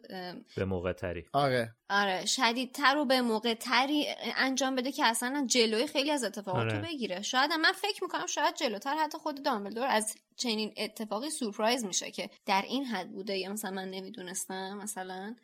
[0.56, 1.24] به موقع تری.
[1.32, 1.74] آره.
[1.90, 6.80] آره شدیدتر رو به موقع تری انجام بده که اصلا جلوی خیلی از اتفاقات رو
[6.80, 7.22] بگیره.
[7.22, 12.30] شاید من فکر می‌کنم شاید جلوتر حتی خود دامبلدور از چنین اتفاقی سورپرایز میشه که
[12.46, 13.38] در این حد بوده.
[13.38, 15.34] یا مثلا من نمی‌دونستم مثلا.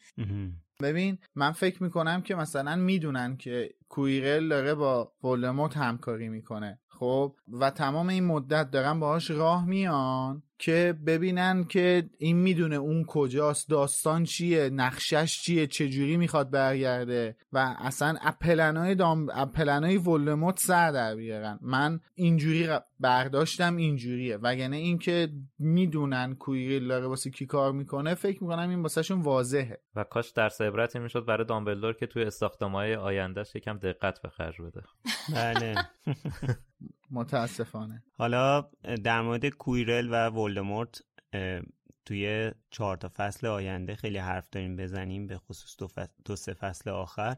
[0.83, 7.37] ببین من فکر می‌کنم که مثلا می‌دونن که کویرل داره با ولدمورت همکاری می‌کنه خب؟
[7.48, 10.42] و تمام این مدت دارن باهاش راه میان.
[10.58, 17.76] که ببینن که این می‌دونه اون کجاست داستان چیه نقشش چیه چجوری می‌خواد برگرده و
[17.78, 22.68] اصلا اپلنای دام اپلنای ولدمورت سر در بیارن من اینجوری
[23.00, 24.36] برداشتم اینجوریه.
[24.36, 29.80] وگرنه اینکه می‌دونن کویریل داره واسه کی کار می‌کنه فکر می‌کنم این واسهشون واضحه.
[29.96, 34.60] و کاش درس عبرتی می‌شد برای دامبلدور که توی استخدامای آیندهش یکم دقت به خرج
[34.62, 34.82] بده.
[35.34, 35.74] بله.
[37.14, 38.03] متاسفانه.
[38.12, 38.68] حالا
[39.05, 41.03] در مورد کویرل و ولدمورت
[42.05, 46.55] توی چهار تا فصل آینده خیلی حرف داریم بزنیم به خصوص دو, فصل، دو سه
[46.55, 47.37] فصل آخر.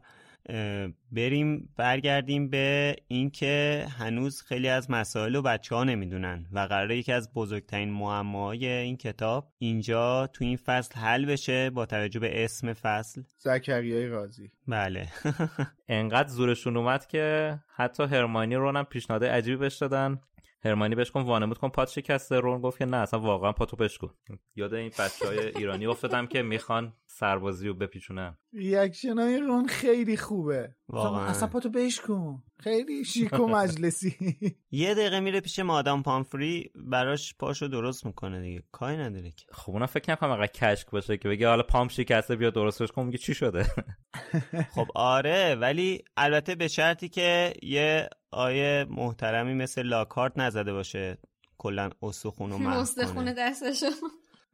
[1.11, 7.11] بریم برگردیم به اینکه هنوز خیلی از مسائل رو بچه ها نمی‌دونن و قراره یکی
[7.11, 12.73] از بزرگترین معماهای این کتاب اینجا تو این فصل حل بشه با توجه به اسم
[12.73, 13.21] فصل.
[13.37, 15.07] زکریای رازی بله.
[15.87, 20.21] انقدر زورشون اومد که حتی هرمانی رونم پیشنهاد عجیبی بهش دادن.
[20.65, 22.39] هرمانی بهش کن وانمود کن پات شکسته.
[22.39, 24.13] رون گفت که نه اصلا واقعا پاتو بشکن.
[24.55, 30.17] یاد این بچه های ایرانی افتادم که می‌خوان سربازی رو بپیچونن reaction های رون خیلی
[30.17, 30.75] خوبه.
[30.89, 31.25] واقعا.
[31.25, 34.15] اصلا پاتو بشکن خیلی شیک و مجلسی.
[34.71, 38.63] یه دقیقه میره پیش مادام پامفری براش پاشو درست می‌کنه دیگه.
[38.71, 39.45] کاری نداره که.
[39.51, 43.05] خب اونم فکر نکنم انقدر کشک باشه که بگه حالا پام شکسته بیا درستش کن
[43.05, 43.65] میگه چی شده؟
[44.75, 51.17] خب آره ولی البته به شرطی که یه آقای محترمی مثل لاکهارت نزده باشه
[51.57, 53.85] کلا استخون و محو استخون دستشو.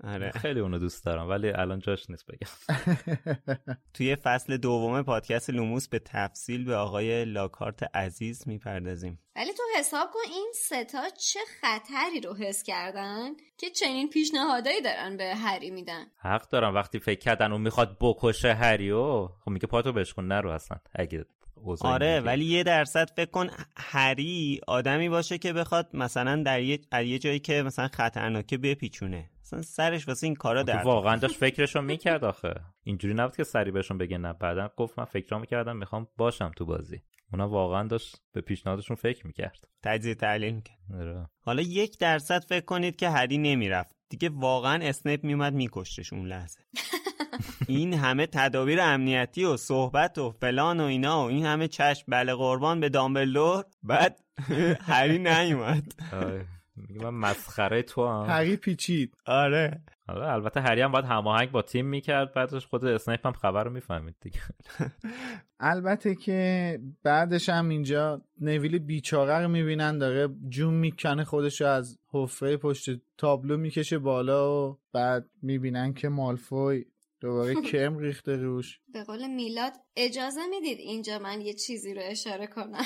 [0.03, 0.31] آره.
[0.41, 2.77] خیلی اونو دوست دارم ولی الان جاش نیست بگم.
[3.93, 9.19] توی فصل دوم پادکست لوموس به تفصیل به آقای لاکارت عزیز می‌پردازیم.
[9.35, 15.17] ولی تو حساب کن این ستا چه خطری رو حس کردن که چنین پیشنهادایی دارن
[15.17, 16.05] به هری میدن.
[16.17, 20.77] حق دارم وقتی فکر کردن اون می‌خواد بکشه هریو خب میگه پاتو بشکن نرو اصلا.
[20.95, 21.25] اگه
[21.81, 27.19] آره ولی یه درصد فکر کن هری آدمی باشه که بخواد مثلا در یه, یه
[27.19, 29.29] جایی که مثلا خطرناکه بپیچونه.
[29.53, 32.53] مثلا سرش واسه این کارا در واقعا داشت فکرشو می‌کرد آخه.
[32.83, 34.33] اینجوری نبود که سری بهشون بگه نه.
[34.33, 37.01] بعدا گفت من فکرام می‌کردم می‌خوام باشم تو بازی.
[37.33, 39.67] اونا واقعا داشت به پیشنهادشون فکر می‌کرد.
[39.83, 40.77] تجزیه تحلیل می‌کرد.
[40.93, 41.29] آره.
[41.41, 43.95] حالا یک درصد فکر کنید که هری نمی‌رفت.
[44.09, 46.59] دیگه واقعا اسنیپ میومد میکشتش اون لحظه.
[47.67, 52.05] این همه تدابیر امنیتی و صحبت و فلان و اینا و این همه چشم.
[52.07, 53.65] بله قربان به دامبلدور.
[53.83, 54.19] بعد
[54.91, 55.93] هری نیومد.
[56.75, 58.29] میگه من مسخره تو هم.
[58.29, 59.15] هری پیچید.
[59.25, 59.81] آره.
[60.07, 63.71] آره البته هری هم باید هماهنگ با تیم می‌کرد بعدش خود اسنیپ هم خبر رو
[63.71, 64.39] می‌فهمید دیگه.
[65.59, 72.57] البته که بعدش هم اینجا نویل بیچاره رو می‌بینن داره جون می‌کنه خودش از حفره
[72.57, 76.85] پشت تابلو می‌کشه بالا و بعد می‌بینن که مالفوی
[77.21, 78.79] دوباره کم ریخته روش.
[78.93, 82.85] به قول میلاد اجازه می‌دید اینجا من یه چیزی رو اشاره کنم.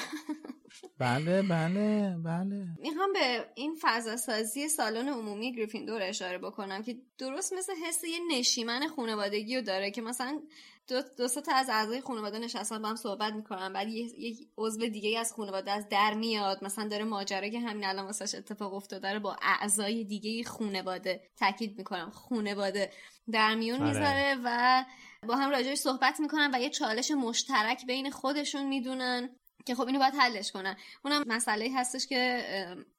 [0.99, 2.67] بله بله بله.
[2.79, 8.19] می‌خوام به این فضا سازی سالن عمومی گریفیندور اشاره بکنم که درست مثل حس یه
[8.31, 10.41] نشیمن خانوادگی رو داره که مثلا
[10.87, 15.19] دو, دو تا از اعضای خانواده نشستن با هم صحبت می‌کنن بعد یک عضو دیگه
[15.19, 19.35] از خانواده از در میاد مثلا داره ماجرا که همین الان واسش اتفاق افتاده با
[19.41, 22.09] اعضای دیگه خانواده تاکید می‌کنم.
[22.09, 22.91] خانواده
[23.31, 23.87] در میون آره.
[23.87, 24.85] می‌ذاره و
[25.27, 29.29] با هم راجعش صحبت می‌کنن و یه چالش مشترک بین خودشون می‌دونن.
[29.65, 30.75] که خب اینو باید حلش کنن.
[31.05, 32.41] اونم مسئله هستش که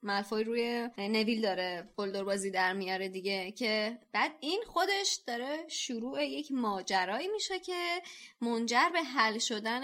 [0.02, 6.24] ملفوی روی نویل داره بلدور بازی در میاره دیگه که بعد این خودش داره شروع
[6.24, 8.02] یک ماجرایی میشه که
[8.40, 9.82] منجر به حل شدن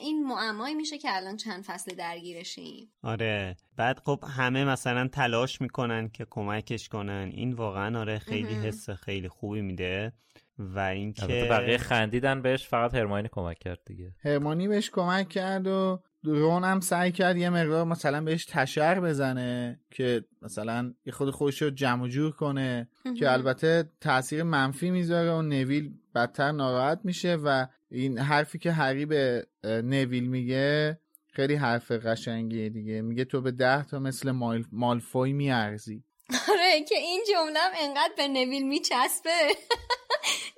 [0.00, 2.92] این معمایی میشه که الان چند فصل درگیرشیم.
[3.02, 3.56] آره.
[3.76, 7.30] بعد خب همه مثلا تلاش می‌کنن که کمکش کنن.
[7.34, 10.12] این واقعا آره خیلی حس خیلی خوبی میده.
[10.58, 14.12] و اینکه بقیه خندیدن بهش فقط هرمانی کمک کرد دیگه.
[14.24, 19.80] هرمانی بهش کمک کرد و رون هم سعی کرد یه مقدار مثلا بهش تشر بزنه
[19.90, 25.42] که مثلا یه خود خودش رو جمع جور کنه که البته تاثیر منفی می‌ذاره و
[25.42, 30.98] نویل بدتر ناراحت میشه و این حرفی که هری به نویل میگه
[31.32, 33.02] خیلی حرف قشنگیه دیگه.
[33.02, 34.64] میگه تو به ده تا مثل مال...
[34.72, 36.04] مالفوی میارزی.
[36.48, 39.30] آره که این جمله انقدر به نویل میچسبه.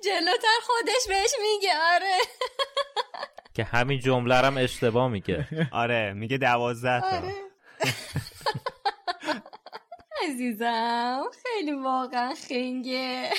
[0.03, 2.17] جلوتر خودش بهش میگه آره.
[3.53, 5.47] که همین جمله هم اشتباه میگه.
[5.71, 7.17] آره میگه دوازده تا.
[7.17, 7.33] آره.
[10.29, 13.29] عزیزم خیلی واقعا خنگه.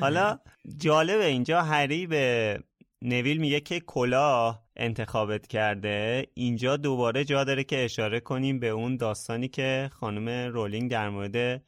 [0.00, 0.38] حالا
[0.76, 2.58] جالبه اینجا هری به
[3.02, 6.26] نویل میگه که کلاه انتخابت کرده.
[6.34, 11.62] اینجا دوباره جا داره که اشاره کنیم به اون داستانی که خانم رولینگ در مورد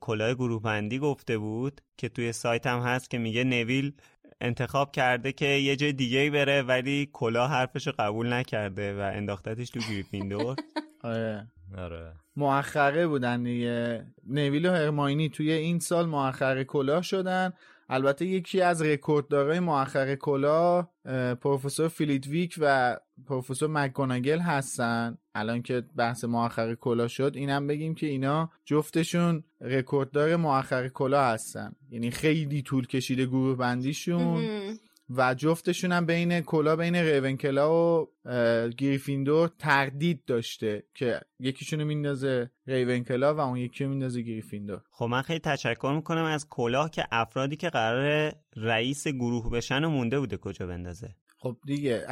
[0.00, 3.92] کلاه گروه بندی گفته بود که توی سایت هم هست که میگه نویل
[4.40, 9.70] انتخاب کرده که یه جای دیگه بره ولی کلاه حرفش رو قبول نکرده و انداختتش
[9.70, 10.56] تو گریفیندور.
[11.02, 11.46] آره.
[11.78, 12.12] آره.
[12.36, 14.06] مؤخره بودن دیگه.
[14.26, 17.52] نویل و هرماینی توی این سال مؤخره کلاه شدن.
[17.92, 20.90] البته یکی از رکورددارای مؤخر کلاه
[21.40, 25.18] پروفسور فیلیتویک و پروفسور مک‌گوناگل هستن.
[25.34, 31.72] الان که بحث مؤخر کلاه شد اینم بگیم که اینا جفتشون رکورددار مؤخر کلاه هستن.
[31.90, 34.44] یعنی خیلی طول کشیده گروه بندیشون.
[35.16, 38.06] و جفتشون هم بین کلاه بین ریونکلا و
[38.78, 44.80] گریفیندور تردید داشته که یکیشونو میندازه ریونکلا و اون یکی رو میندازه گریفیندور.
[44.90, 49.90] خب من خیلی تشکر می‌کنم از کلاه که افرادی که قراره رئیس گروه بشن و
[49.90, 51.16] مونده بوده کجا بندازه.
[51.42, 52.06] خب دیگه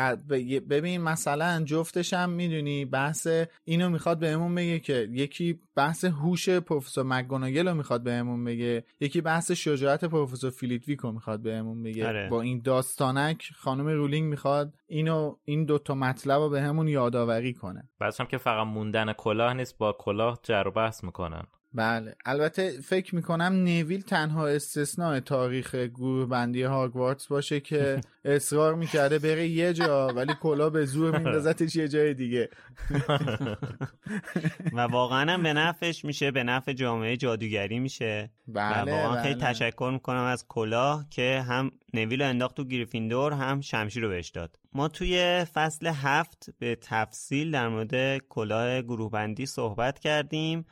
[0.71, 3.29] ببین مثلا جفتش هم می‌دونی بحث
[3.65, 9.21] اینو می‌خواد بهمون بگه که یکی بحث هوش پروفسور مک‌گوناگل رو می‌خواد بهمون بگه یکی
[9.21, 12.09] بحث شجاعت پروفسور فیلیتویک رو می‌خواد بهمون بگه.
[12.09, 12.29] آره.
[12.29, 17.89] با این داستانک خانم رولینگ می‌خواد اینو این دوتا مطلب رو بهمون یادآوری کنه.
[17.99, 21.47] بعدش هم که فقط موندن کلاه نیست با کلاه جر بحث می‌کنن.
[21.75, 22.15] بله.
[22.27, 29.49] البته فکر می‌کنم نویل تنها استثناء تاریخ گروه بندی هاگوارتس باشه که اصرار می‌کرده بره
[29.49, 32.49] یه جا ولی کلا به زور میندازتش یه جای دیگه.
[34.77, 38.31] و واقعا به نفعش میشه به نفع جامعه جادوگری میشه.
[38.47, 39.23] بله و واقعا بله.
[39.23, 44.29] خیلی تشکر می‌کنم از کلاه که هم نویل انداخت تو گریفیندور هم شمشیر رو بهش
[44.29, 44.59] داد.
[44.73, 50.67] ما توی فصل هفت به تفصیل در مورد کلاه گروه بندی صحبت کردیم.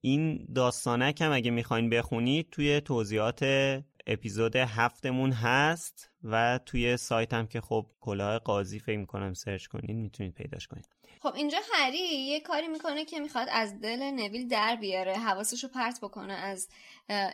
[0.00, 3.44] این داستانک هم اگه می‌خواین بخونید توی توضیحات
[4.06, 9.96] اپیزود هفتمون هست و توی سایت هم که خب کلاه قاضی فکر می‌کنم سرچ کنید
[9.96, 10.88] می‌تونید پیداش کنید
[11.22, 15.70] خب اینجا هری یه کاری می‌کنه که می‌خواد از دل نویل در بیاره حواسش رو
[15.70, 16.68] پرت بکنه از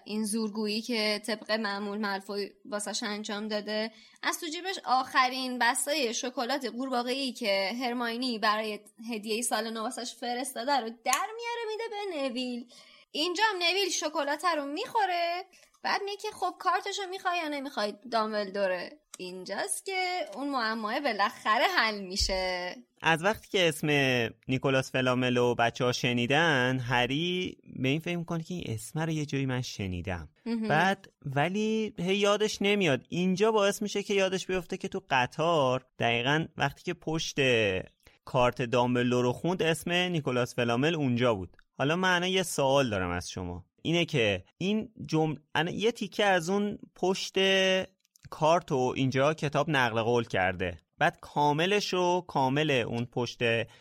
[0.04, 3.92] این زورگویی که طبق معمول ملفوی واسش انجام داده.
[4.22, 10.72] از تو جیبش آخرین بستای شکلات قورباغه‌ای که هرماینی برای هدیه سال نو واسش فرستاده
[10.72, 12.66] رو در میاره میده به نویل.
[13.12, 15.44] اینجا هم نویل شکلات رو می‌خوره.
[15.82, 17.94] بعد میگه خب کارتشو می‌خوای یا نمی‌خوای؟
[18.52, 22.76] دوره اینجاست که اون معماه بالاخره حل میشه.
[23.02, 23.88] از وقتی که اسم
[24.48, 29.10] نیکولاس فلامل و بچه ها شنیدن هری به این فکر می‌کنه که این اسم رو
[29.10, 30.28] یه جایی من شنیدم.
[30.68, 33.06] بعد ولی هی یادش نمیاد.
[33.08, 37.36] اینجا باعث میشه که یادش بیفته که تو قطار دقیقا وقتی که پشت
[38.24, 41.56] کارت دامبلو رو خوند اسم نیکولاس فلامل اونجا بود.
[41.78, 43.64] حالا من یه سوال دارم از شما.
[43.82, 47.34] اینه که این جمله یه تیکه از اون پشت
[48.30, 50.78] کارت و اینجا کتاب نقل قول کرده.
[51.02, 53.38] بعد کاملش رو کامل اون پشت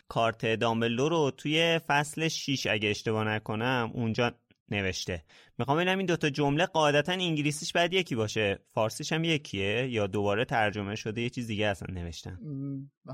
[0.08, 4.32] کارت دامبلو رو توی فصل 6 اگه اشتباه نکنم اونجا
[4.70, 5.24] نوشته.
[5.62, 8.58] می‌خوام ببینم این دوتا جمله قاعدتا انگلیسیش باید یکی باشه.
[8.74, 12.38] فارسیش هم یکیه یا دوباره ترجمه شده یه چیز دیگه اصلا نوشتن؟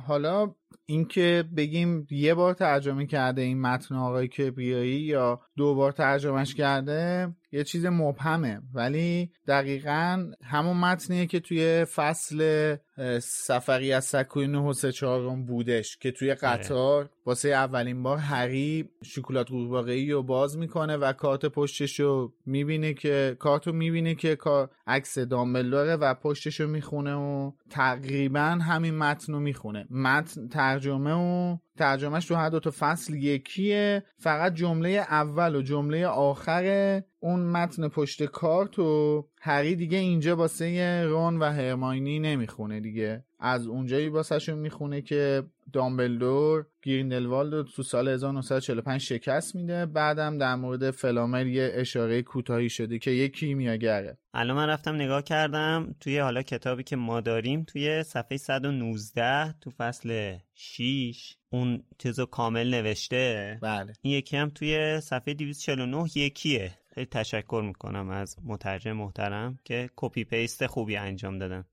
[0.06, 0.54] حالا
[0.86, 7.34] اینکه بگیم یه بار ترجمه کرده این متن آقای کبریایی یا دو بار ترجمهش کرده
[7.52, 8.60] یه چیز مبهمه.
[8.74, 12.76] ولی دقیقا همون متنیه که توی فصل
[13.22, 18.88] سفری از سکوی نه و سه چهارم بودش که توی قطار واسه اولین بار هری
[19.04, 24.38] شکلات قورباغه‌ای رو باز می‌کنه و کارت پشتش رو می‌بینه که کارت رو می‌بینه که
[24.86, 29.86] عکس دامبلدوره و پشتش رو می‌خونه و تقریبا همین متن رو می‌خونه.
[29.90, 34.02] متن ترجمه و ترجمهش تو هر دو تا فصل یکیه.
[34.18, 41.02] فقط جمله اول و جمله آخر اون متن پشت کارت و هری دیگه اینجا واسه
[41.04, 43.24] رون و هرماینی نمی‌خونه دیگه.
[43.40, 49.86] از اونجایی واسهشون می‌خونه که دامبلدور گریندلوالد رو تو سال 1945 شکست میده.
[49.86, 54.18] بعدم در مورد فلامل یه اشاره کوتاهی شده که یه کیمیاگره.
[54.34, 59.70] الان من رفتم نگاه کردم توی حالا کتابی که ما داریم توی صفحه 119 تو
[59.70, 63.58] فصل 6 اون چیزو کامل نوشته.
[63.62, 63.92] بله.
[64.02, 66.77] این یکی هم توی صفحه 249 یکیه.
[66.94, 71.64] خیلی تشکر می‌کنم از مترجم محترم که copy paste خوبی انجام دادن.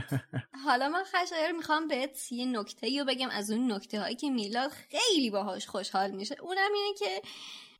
[0.66, 4.70] حالا من خشایر می‌خوام بهت یه نکته رو بگم از اون نکته هایی که میلاد
[4.70, 6.36] خیلی باهاش خوشحال میشه.
[6.40, 7.28] اونم اینه که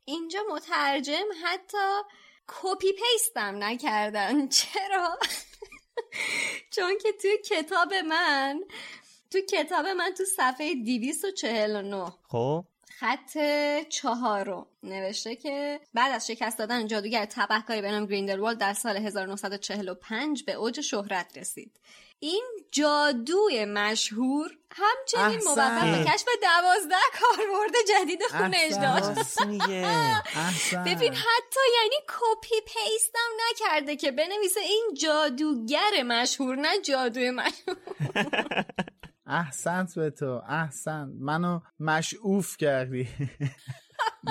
[0.05, 2.01] اینجا مترجم حتی
[2.47, 4.47] کپی پیستم نکردن.
[4.59, 5.17] چرا؟
[6.75, 8.61] چون که توی کتاب من
[9.31, 12.65] تو کتاب من تو صفحه 249 خب؟
[13.03, 13.37] خط
[13.89, 20.43] چهارم نوشته که بعد از شکست دادن جادوگر تبهکاری به نام گریندلوالد در سال 1945
[20.43, 21.71] به اوج شهرت رسید.
[22.19, 29.39] این جادوی مشهور همچنین موفق به کشف دوازده کاربرد جدید خونش داشت.
[30.85, 37.77] ببین حتی یعنی کپی پیستم نکرده که بنویسه این جادوگر مشهور نه جادوی مشهور.
[39.25, 41.13] احسنت به تو احسن.
[41.19, 43.07] منو مشعوف کردی.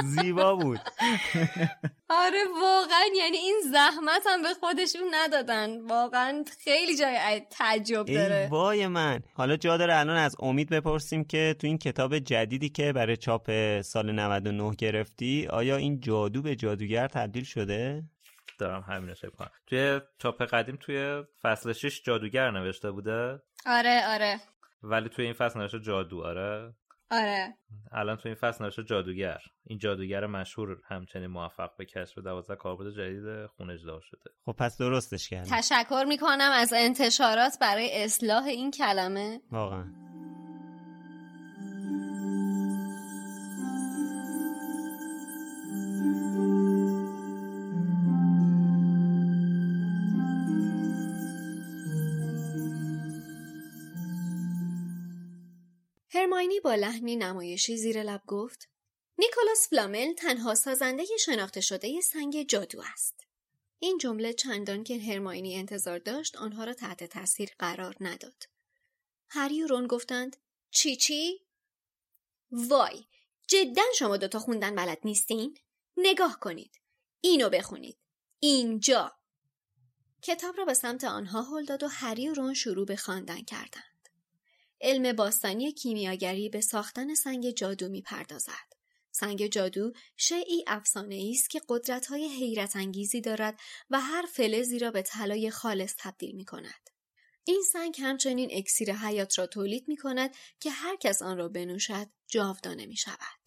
[0.05, 0.81] زیبا بود.
[2.09, 3.05] آره واقعا.
[3.17, 5.87] یعنی این زحمت هم به خودشون ندادن.
[5.87, 8.35] واقعا خیلی جای تعجب داره.
[8.35, 9.21] ای وای من.
[9.35, 13.81] حالا جا داره الان از امید بپرسیم که تو این کتاب جدیدی که برای چاپ
[13.81, 18.05] سال 99 گرفتی آیا این جادو به جادوگر تبدیل شده؟
[18.59, 24.41] دارم همین رو کنم توی چاپ قدیم توی فصل 6 جادوگر نوشته بوده؟ آره آره.
[24.83, 26.75] ولی توی این فصل نوشته جادو آره؟
[27.11, 27.55] آره.
[27.93, 29.39] الان توی این فصل نوشته جادوگر.
[29.65, 34.31] این جادوگر مشهور همچنین موفق به کشف دوازده کاربرد جدید خونجدار شده.
[34.45, 39.41] خب پس درستش کرد تشکر می‌کنم از انتشارات برای اصلاح این کلمه.
[39.51, 39.85] واقعا.
[56.33, 58.69] هرماینی با لحنی نمایشی زیر لب گفت
[59.19, 63.27] نیکولاس فلامل تنها سازنده شناخته شده سنگ جادو است.
[63.79, 68.45] این جمله چندان که هرماینی انتظار داشت آنها را تحت تاثیر قرار نداد.
[69.29, 70.37] هری و رون گفتند
[70.71, 71.41] چی چی؟
[72.51, 73.05] وای
[73.49, 75.59] جدا شما دوتا خوندن بلد نیستین؟
[75.97, 76.81] نگاه کنید.
[77.21, 77.99] اینو بخونید.
[78.39, 79.13] اینجا.
[80.23, 83.92] کتاب را به سمت آنها هل داد و هری و رون شروع به خواندن کردند.
[84.83, 88.73] علم باستانی کیمیاگری به ساختن سنگ جادو می پردازد.
[89.11, 93.61] سنگ جادو شیعی افسانه است که قدرت‌های حیرت انگیزی دارد
[93.91, 96.91] و هر فلزی را به طلای خالص تبدیل می کند.
[97.45, 102.07] این سنگ همچنین اکسیر حیات را تولید می کند که هر کس آن را بنوشد
[102.29, 103.43] جاودانه می شود.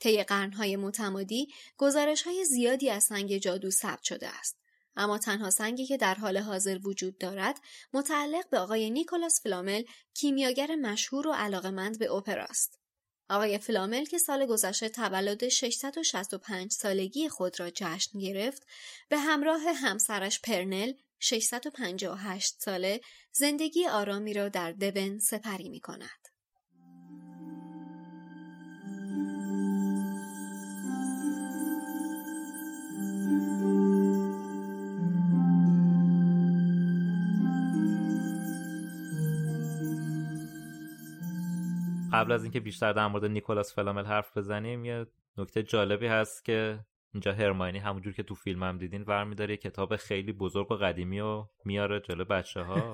[0.00, 4.63] طی قرنهای متمادی گزارش های زیادی از سنگ جادو ثبت شده است.
[4.96, 7.60] اما تنها سنگی که در حال حاضر وجود دارد
[7.92, 9.82] متعلق به آقای نیکولاس فلامل
[10.14, 12.78] کیمیاگر مشهور و علاقمند به اپراست.
[13.30, 18.66] آقای فلامل که سال گذشته تولد 665 سالگی خود را جشن گرفت
[19.08, 23.00] به همراه همسرش پرنل 658 ساله
[23.32, 26.23] زندگی آرامی را در دبن سپری می کند.
[42.14, 45.06] قبل از اینکه بیشتر در مورد نیکولاس فلامل حرف بزنیم یه
[45.38, 46.78] نکته جالبی هست که
[47.14, 51.20] اینجا هرماینی همونجور که تو فیلم هم دیدین ور یه کتاب خیلی بزرگ و قدیمی
[51.20, 52.92] و میاره جلو بچه ها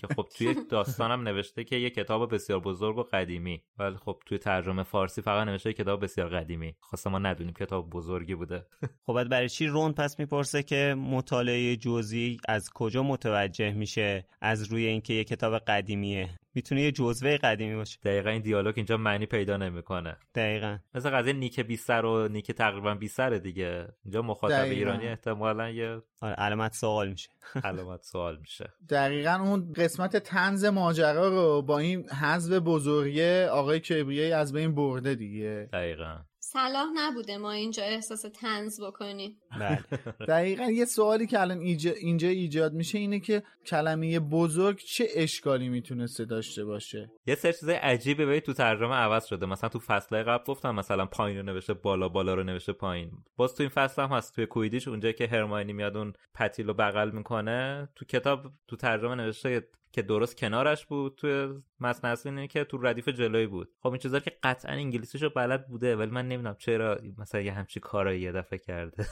[0.00, 3.62] که خب توی داستانم نوشته که یه کتاب بسیار بزرگ و قدیمی.
[3.78, 6.74] ولی خب توی ترجمه فارسی فقط نوشته کتاب بسیار قدیمی.
[6.80, 8.66] خواستم ما ندونیم کتاب بزرگی بوده.
[9.06, 14.64] خب بعد برای چی رون پس می‌پرسه که مطالعه جزئی از کجا متوجه میشه از
[14.64, 17.98] روی اینکه یه کتاب قدیمیه؟ می‌تونه یه جزوه قدیمی باشه.
[18.04, 20.16] دقیقا این دیالوگ اینجا معنی پیدا نمی‌کنه.
[20.34, 20.78] دقیقا.
[20.94, 23.88] مثل قضیه نیک بی سر و نیک تقریبا بی سر دیگه.
[24.04, 27.30] اینجا مخاطب ایرانی احتمالا یه آره علامت سوال میشه.
[27.64, 28.72] علامت سوال میشه.
[28.88, 35.14] دقیقا اون قسمت تنز ماجرا رو با این حذف بزرگی آقای کبریه از بین برده
[35.14, 35.68] دیگه.
[35.72, 36.16] دقیقا.
[36.52, 39.40] صلاح نبوده ما اینجا احساس تنز بکنیم.
[39.60, 39.84] بله.
[40.28, 41.58] دقیقا یه سوالی که الان
[42.00, 47.74] اینجا ایجاد میشه اینه که کلمه بزرگ چه اشکالی می‌تونسته داشته باشه؟ یه سر چیزای
[47.74, 49.46] عجیبه به تو ترجمه عوض شده.
[49.46, 53.10] مثلا تو فصل قبل گفتم مثلا پایین رو نوشته بالا بالا رو نوشته پایین.
[53.36, 54.34] باز تو این فصل هم هست.
[54.34, 59.14] توی کویدیش اونجا که هرماینی میاد اون پتیل رو بغل می‌کنه تو کتاب تو ترجمه
[59.14, 59.68] نوشته
[59.98, 61.48] که درست کنارش بود توی
[61.80, 63.68] متن اصلی که تو ردیف جلوی بود.
[63.82, 67.80] خب این چیزا که قطعا انگلیسیشو بلد بوده ولی من نمی‌دونم چرا مثلا یه همچی
[67.80, 69.06] کارایی یه دفعه کرده.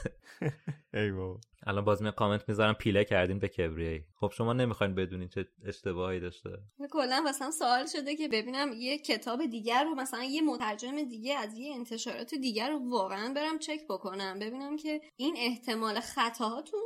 [0.93, 1.39] ای بابا.
[1.67, 4.03] الان باز می کامنت می‌ذارم پیله کردین به کبریایی.
[4.15, 6.49] خب شما نمی‌خواین بدونین چه اشتباهی داشته.
[6.91, 11.57] کلا واسم سوال شده که ببینم یه کتاب دیگر رو مثلا یه مترجم دیگه از
[11.57, 14.39] یه انتشارات دیگر رو واقعا برم چک بکنم.
[14.39, 16.77] ببینم که این احتمال خطاها تو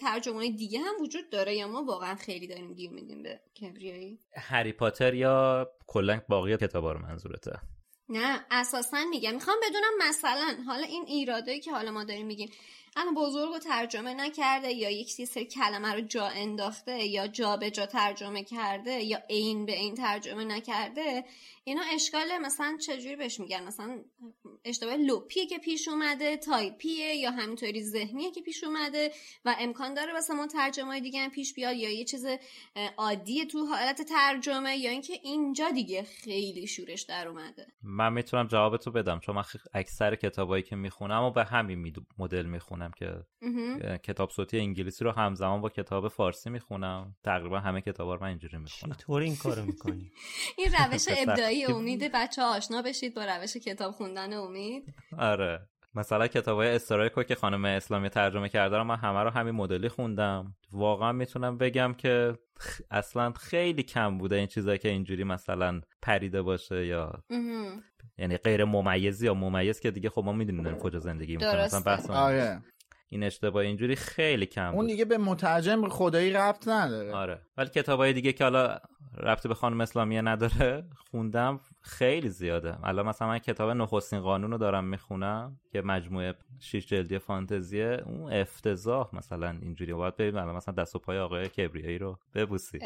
[0.00, 4.72] ترجمه دیگه هم وجود داره یا ما واقعا خیلی داریم گیر میدیم به کبریایی؟ هری
[4.72, 7.60] پاتر یا کلا باقی کتابا رو منظورته؟
[8.08, 9.34] نه اساسا میگم.
[9.34, 12.50] می‌خوام بدونم مثلا حالا این ایرادایی که حالا ما داریم میگیم
[12.96, 17.70] اما بزرگ رو ترجمه نکرده یا یک سری کلمه رو جا انداخته یا جا به
[17.70, 21.24] جا ترجمه کرده یا عین به این ترجمه نکرده
[21.64, 24.04] اینا اشکال مثلا چجوری بهش میگن؟ مثلا
[24.64, 29.12] اشتباه لپیه که پیش اومده تایپیه یا همینطوری ذهنیه که پیش اومده
[29.44, 32.26] و امکان داره واسه ما ترجمه دیگه هم پیش بیاد یا یه چیز
[32.96, 37.66] عادیه تو حالت ترجمه یا اینکه اینجا دیگه خیلی شورش در اومده.
[37.82, 42.79] من می‌تونم جوابتو بدم چون من اکثر کتابایی که می‌خونم و به همین مدل می‌خونم.
[42.88, 43.24] که
[44.02, 47.16] کتاب صوتی انگلیسی رو همزمان با کتاب فارسی می‌خونم.
[47.24, 48.94] تقریبا همه کتابا رو من اینجوری می‌خونم.
[48.94, 50.12] چطور این کارو می‌کنی؟
[50.58, 54.94] این روش ابداعی امید بچه آشنا بشید با روش کتاب خوندن امید.
[55.18, 55.68] آره.
[55.94, 59.88] مثلا کتاب های استرایکو که خانم اسلامی ترجمه کرده رو من همه رو همین مدلی
[59.88, 60.56] خوندم.
[60.72, 62.38] واقعا می‌تونم بگم که
[62.90, 67.24] اصلا خیلی کم بوده این چیزایی که اینجوری مثلا پریده باشه یا
[68.20, 71.64] یعنی غیر ممیزی یا ممیز که دیگه خب ما می‌دونیم کجا زندگی می‌کنیم.
[71.64, 72.62] مثلا بحث آره.
[73.08, 77.14] این اشتباه اینجوری خیلی کم اون دیگه به مترجم خدایی ربط نداره.
[77.14, 77.40] آره.
[77.56, 78.78] ولی کتابای دیگه که حالا
[79.16, 82.84] ربطی به خانم اسلامیه نداره خوندم خیلی زیاده.
[82.84, 88.02] الان مثلا من کتاب نخستین قانون رو دارم می‌خونم که مجموعه شیش جلدی فانتزیه.
[88.06, 92.78] اون افتضاح مثلا اینجوری باید ببینم الان مثلا دست و پای آقای کبریایی رو ببوسی.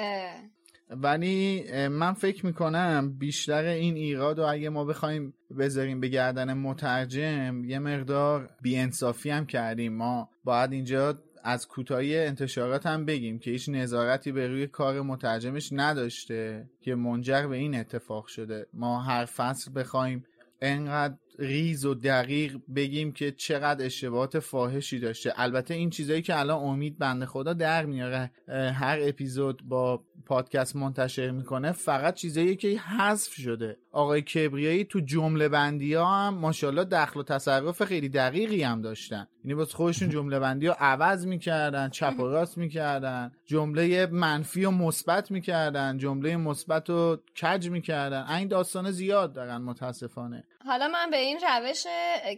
[0.91, 7.64] ولی من فکر می‌کنم بیشتر این ایراد و اگه ما بخوایم بذاریم به گردن مترجم
[7.64, 9.97] یه مقدار بیانصافی هم کردیم.
[9.97, 15.68] ما باید اینجا از کوتاهی انتشارات هم بگیم که هیچ نظارتی به روی کار مترجمش
[15.72, 18.66] نداشته که منجر به این اتفاق شده.
[18.72, 20.24] ما هر فصل بخوایم
[20.62, 25.32] انقدر ریز و دقیق بگیم که چقدر اشتباهات فاحشی داشته.
[25.37, 31.30] البته این چیزایی که الان امید بنده خدا در میاره هر اپیزود با پادکست منتشر
[31.30, 33.76] می‌کنه فقط چیزایی که حذف شده.
[33.95, 39.28] آقای کبریایی تو جمله بندی ها هم ماشاءالله دخل و تصرف خیلی دقیقی هم داشتن.
[39.45, 44.70] یعنی باز خودشون جمله بندی ها عوض می‌کردن چپ و راست می‌کردن جمله منفی و
[44.70, 48.26] مثبت می‌کردن جمله مثبت و کج می‌کردن.
[48.30, 50.45] این داستان زیاد دارن متاسفانه.
[50.66, 51.86] حالا من به این روش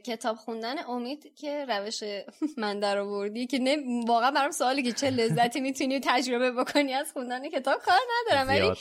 [0.05, 2.03] کتاب خوندن امید که روش
[2.63, 3.77] من در آوردی که نه
[4.07, 8.49] واقعا برام سوالی که چه لذتی می‌تونی تجربه بکنی از خوندن کتاب کار ندارم.
[8.49, 8.73] ولی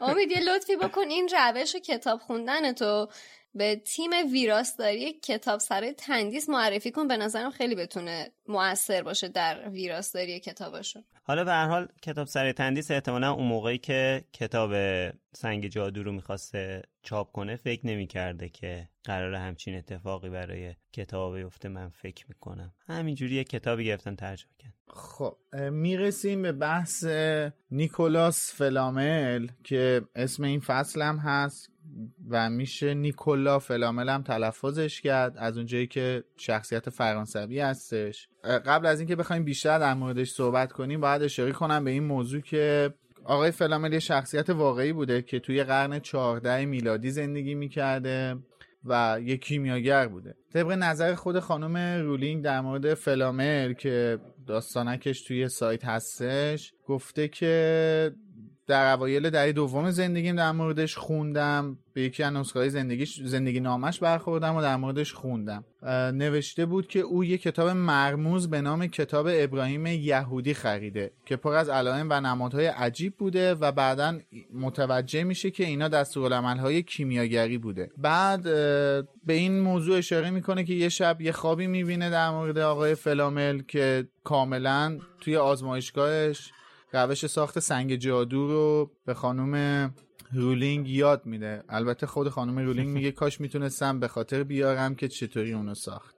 [0.00, 3.08] امید یه لطفی بکن این روش کتاب خوندن تو
[3.54, 7.08] به تیم ویراستاری کتاب سرای تندیس معرفی کن.
[7.08, 12.52] به نظرم خیلی بتونه موثر باشه در ویراستاری کتابشون حالا به هر حال کتاب سرای
[12.52, 14.72] تندیس احتمالا اون موقعی که کتاب
[15.32, 21.68] سنگ جادو رو می‌خواسته چاپ کنه فکر نمی‌کرده که قرار همچین اتفاقی برای کتاب بیفته.
[21.68, 22.74] من فکر می‌کنم.
[22.88, 25.36] همینجوری یه کتابی گرفتن ترجمه کرد خب
[25.70, 27.04] می‌رسیم به بحث
[27.70, 31.70] نیکولاس فلامل که اسم این فصل هم هست.
[32.30, 38.28] و میشه نیکولا فلامل هم تلفظش کرد از اونجایی که شخصیت فرانسوی هستش.
[38.44, 42.40] قبل از اینکه بخوایم بیشتر در موردش صحبت کنیم باید اشاره کنم به این موضوع
[42.40, 48.36] که آقای فلامل یه شخصیت واقعی بوده که توی قرن 14 میلادی زندگی می‌کرده
[48.84, 50.34] و یک کیمیاگر بوده.
[50.52, 58.12] طبق نظر خود خانم رولینگ در مورد فلامر که داستانکش توی سایت هستش گفته که
[58.66, 63.98] در اوایل دهه دوم زندگیم در موردش خوندم به یکی از نسخه‌های زندگیش زندگی نامش
[63.98, 65.64] برخوردم و در موردش خوندم.
[66.14, 71.54] نوشته بود که او یک کتاب مرموز به نام کتاب ابراهیم یهودی خریده که پر
[71.54, 74.18] از علائم و نمادهای عجیب بوده و بعدا
[74.54, 77.90] متوجه میشه که اینا دستورالعملهای کیمیاگری بوده.
[77.98, 78.42] بعد
[79.26, 83.62] به این موضوع اشاره می‌کنه که یه شب یه خوابی می‌بینه در مورد آقای فلامل
[83.62, 86.52] که کاملا توی آزمایشگاهش
[86.96, 89.94] روش ساخت سنگ جادو رو به خانم
[90.32, 91.62] رولینگ یاد میده.
[91.68, 96.16] البته خود خانم رولینگ میگه کاش می‌تونستم به خاطر بیارم که چطوری اونو ساخت.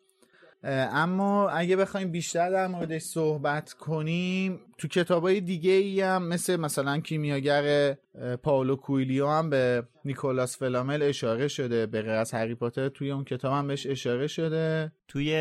[0.62, 7.00] اما اگه بخوایم بیشتر در موردش صحبت کنیم تو کتابای دیگه ای هم مثل مثلا
[7.00, 7.96] کیمیاگر
[8.42, 11.86] پاولو کویلیو هم به نیکولاس فلامل اشاره شده.
[11.86, 14.92] به غیر از هری پاتر توی اون کتاب هم بهش اشاره شده.
[15.08, 15.34] توی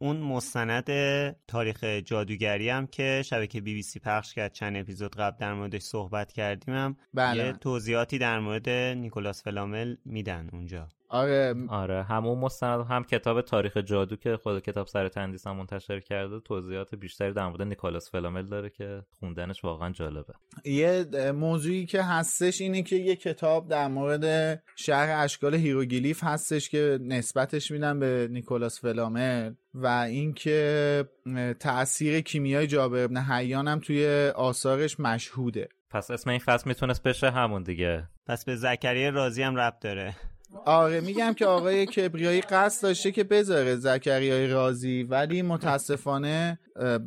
[0.00, 0.90] اون مستند
[1.48, 5.82] تاریخ جادوگری هم که شبکه بی بی سی پخش کرد چند اپیزود قبل در موردش
[5.82, 7.44] صحبت کردیم هم بله.
[7.44, 10.88] یه توضیحاتی در مورد نیکولاس فلامل میدن اونجا.
[11.10, 11.54] آره.
[11.68, 16.40] آره همون مستند هم کتاب تاریخ جادو که خود کتاب سر تندیس هم منتشر کرده
[16.40, 20.32] توضیحات بیشتری در مورد نیکولاس فلامل داره که خوندنش واقعا جالبه.
[20.64, 26.98] یه موضوعی که هستش اینه که یه کتاب در مورد شرح اشکال هیروگلیف هستش که
[27.02, 31.04] نسبتش میدن به نیکولاس فلامل و اینکه
[31.60, 35.68] تاثیر کیمیای جابر ابن حیان هم توی آثارش مشهوده.
[35.90, 38.08] پس اسم این فصل می‌تونست بشه همون دیگه.
[38.26, 40.16] پس به زکریای رازی هم ربط داره.
[40.64, 46.58] آره میگم که آقای کبریایی قصد داشته که بذاره زکریای رازی ولی متاسفانه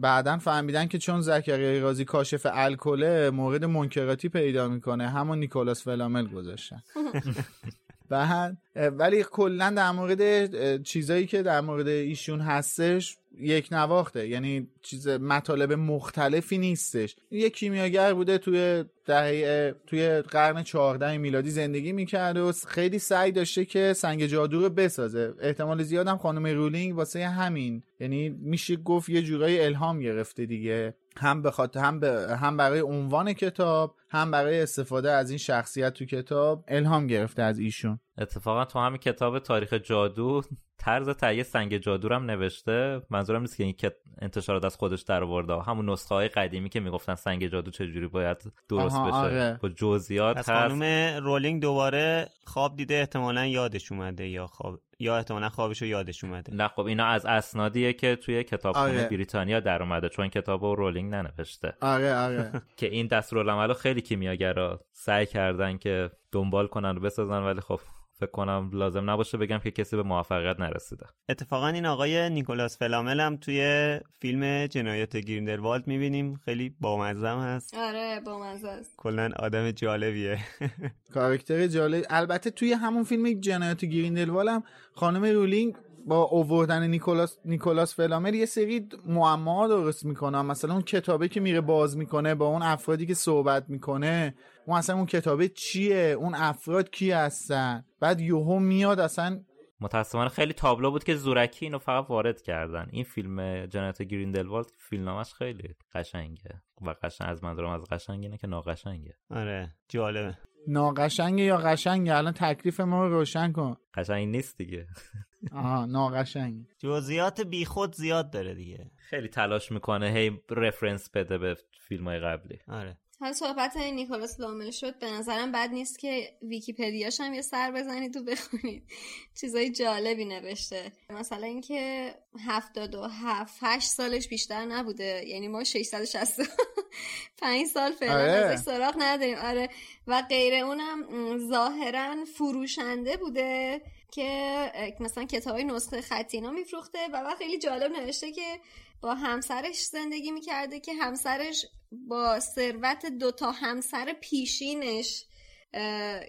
[0.01, 5.09] بعدا فهمیدن که چون زکریای رازی کاشف الکله مورد منکراتی پیدا می‌کنه.
[5.09, 6.83] همون نیکولاس فلامل گذاشتن.
[8.09, 14.27] بعد ولی کلا در مورد چیزایی که در مورد ایشون هستش یک نواخته.
[14.27, 17.15] یعنی چیز مطالب مختلفی نیستش.
[17.31, 23.65] یک کیمیاگر بوده توی دهه توی قرن 14 میلادی زندگی می‌کرده و خیلی سعی داشته
[23.65, 25.33] که سنگ جادو رو بسازه.
[25.41, 27.83] احتمال زیادم خانم رولینگ واسه همین.
[27.99, 30.93] یعنی میشه گفت یه جورایی الهام گرفته دیگه.
[31.17, 35.93] هم به خاطر هم, به هم برای عنوان کتاب هم برای استفاده از این شخصیت
[35.93, 37.99] تو کتاب الهام گرفته از ایشون.
[38.17, 40.41] اتفاقا تو همین کتاب تاریخ جادو
[40.77, 43.01] طرز تهیه سنگ جادو هم نوشته.
[43.09, 43.75] منظورم نیست که این
[44.21, 48.37] انتشارات از خودش در آورده همون نسخه های قدیمی که می‌گفتن سنگ جادو چجوری باید
[48.69, 49.13] درست بشه.
[49.13, 49.59] آره.
[49.61, 50.83] با جزئیات پس خانم
[51.23, 56.55] رولینگ دوباره خواب دیده احتمالا یادش اومده یا خواب یا احتمالا خوابش رو یادش اومده.
[56.55, 59.07] نه خب اینا از اسنادیه که توی کتابخونه آره.
[59.09, 61.73] بریتانیا در اومده چون کتاب رو رولینگ ننوشته.
[61.81, 62.51] آره آره.
[62.77, 67.79] که این دستورالعمل رو خیلی کیمیاگرا سعی کردن که دنبال کنن و بسازن ولی خب
[68.23, 71.05] فکر کنم لازم نباشه بگم که کسی به موفقیت نرسیده.
[71.29, 76.35] اتفاقا این آقای نیکولاس فلامل هم توی فیلم جنایات گریندلوالد می‌بینیم.
[76.45, 77.75] خیلی بامزه هست.
[77.77, 78.93] آره بامزه است.
[78.97, 80.39] کلا آدم جالبیه.
[81.13, 82.05] کاراکتر جالب.
[82.09, 84.63] البته توی همون فیلم جنایات گریندلوالد هم
[84.93, 90.41] خانم رولینگ با اووردن نیکولاس نیکولاس فلامل یه سری معما درست می‌کنه.
[90.41, 94.35] مثلا اون کتابه که میره باز می‌کنه با اون افرادی که صحبت می‌کنه.
[94.67, 99.43] اون اصلا اون کتابه چیه؟ اون افراد کی هستن؟ بعد یوهو میاد اصلا
[99.79, 102.87] متاسفانه خیلی تابلو بود که زورکی اینو فقط وارد کردن.
[102.91, 108.47] این فیلم جنایت گریندلوالد فیلمنامش خیلی قشنگه و قشنگ از منظورم از قشنگ اینه که
[108.47, 109.13] ناقشنگه.
[109.29, 110.37] آره جالبه.
[110.67, 113.75] ناقشنگه یا قشنگه؟ الان تکلیف ما رو روشن کن.
[113.93, 114.87] قشنگ نیست دیگه.
[115.51, 116.65] آها ناقشنگ.
[116.79, 118.91] جزئیات بیخود زیاد داره دیگه.
[118.97, 121.57] خیلی تلاش می‌کنه هی رفرنس بده به
[121.87, 122.59] فیلم های قبلی.
[122.67, 122.97] آره.
[123.19, 128.17] حالا صحبت نیکولاس لامل شد به نظرم بد نیست که ویکیپدیاش هم یه سر بزنید
[128.17, 128.83] و بخونید
[129.41, 130.91] چیزای جالبی نوشته.
[131.09, 132.13] مثلا اینکه
[132.47, 135.23] هفتاد و هفت هشت سالش بیشتر نبوده.
[135.27, 138.31] یعنی ما 665 سال فعلا آره.
[138.31, 139.37] ازش سراغ نداریم.
[139.37, 139.69] آره.
[140.07, 146.99] و غیر اونم ظاهرا فروشنده بوده که مثلا کتاب های نسخه خطی اینا میفروخته.
[147.13, 148.59] و خیلی جالب نوشته که
[149.03, 155.25] با همسرش زندگی می‌کرده که همسرش با ثروت دوتا همسر پیشینش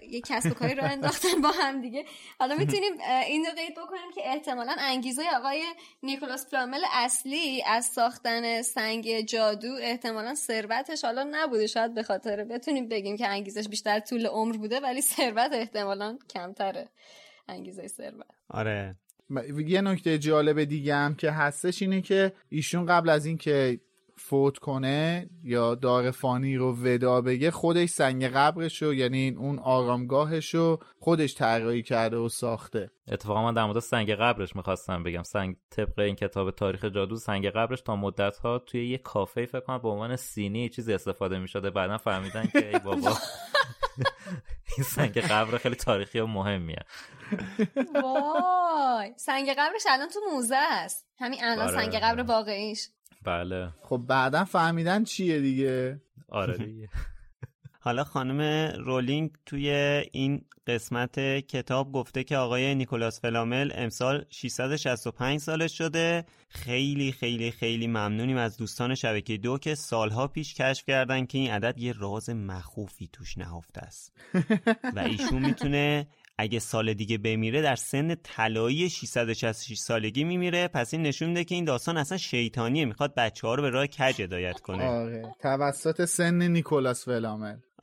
[0.09, 2.05] یه کسب و کاری را انداختن با هم دیگه.
[2.39, 2.93] حالا می‌تونیم
[3.27, 5.63] این رو قید بکنیم که احتمالا انگیزه آقای
[6.03, 11.67] نیکولاس فلامل اصلی از ساختن سنگ جادو احتمالا ثروتش حالا نبوده.
[11.67, 16.89] شاید به خاطر بتونیم بگیم که انگیزش بیشتر طول عمر بوده ولی ثروت احتمالا کمتره.
[17.47, 18.25] انگیزه ثروت.
[18.49, 18.95] آره.
[19.67, 23.79] یه نکته جالب دیگه هم که هستش اینه که ایشون قبل از اینکه
[24.17, 30.55] فوت کنه یا دار فانی رو ودا بگه خودش سنگ قبرش رو یعنی اون آرامگاهش
[30.55, 32.91] رو خودش طراحی کرده و ساخته.
[33.07, 35.23] اتفاقا من در مورد سنگ قبرش می‌خواستم بگم.
[35.23, 39.59] سنگ طبق این کتاب تاریخ جادو سنگ قبرش تا مدت ها توی یه کافه فکر
[39.59, 41.69] کنم به عنوان سینی چیزی استفاده می‌شده.
[41.69, 43.17] بعدا فهمیدن که ای بابا.
[44.77, 46.79] این سنگ قبر خیلی تاریخی و مهمیه.
[47.93, 51.05] وای سنگ قبرش الان تو موزه است.
[51.19, 51.83] همین الان آره.
[51.83, 52.89] سنگ قبر واقعیش.
[53.23, 53.69] بله.
[53.81, 56.89] خب بعدا فهمیدن چیه دیگه؟ آره دیگه.
[57.85, 58.41] حالا خانم
[58.85, 59.69] رولینگ توی
[60.11, 66.25] این قسمت کتاب گفته که آقای نیکولاس فلامل امسال 665 سالش شده.
[66.49, 71.51] خیلی خیلی خیلی ممنونیم از دوستان شبکه دو که سالها پیش کشف کردن که این
[71.51, 74.13] عدد یه راز مخوفی توش نهفته است.
[74.95, 76.07] و ایشون می‌تونه
[76.37, 80.67] اگه سال دیگه بمیره در سن طلایی 666 سالگی میمیره.
[80.67, 82.85] پس این نشون میده که این داستان اصلا شیطانیه.
[82.85, 84.83] می‌خواد بچه ها رو به راه کج هدایت کنه.
[84.83, 85.35] آره.
[85.41, 87.07] توسط سن نیکولاس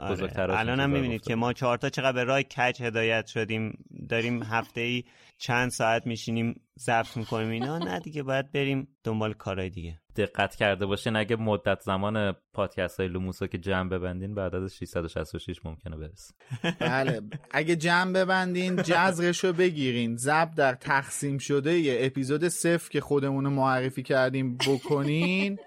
[0.03, 0.13] آره.
[0.13, 1.21] بزرگتراشون الان هم می‌بینید.
[1.21, 3.85] که ما چهارتا چقدر به راه کج هدایت شدیم.
[4.09, 5.05] داریم هفته ای
[5.39, 7.79] چند ساعت میشینیم ضبط می‌کنیم اینا.
[7.79, 9.99] نه دیگه باید بریم دنبال کارهای دیگه.
[10.17, 11.17] دقت کرده باشین.
[11.17, 16.35] اگه مدت زمان پادکست های لوموسو که جمع ببندین به عدد 666 ممکنه برسه.
[16.79, 17.21] بله.
[17.51, 20.17] اگه جمع ببندین جذرش رو بگیرین.
[20.17, 25.59] زب در تقسیم شده یه اپیزود صفر که خودمون رو معرفی کردیم بکنین.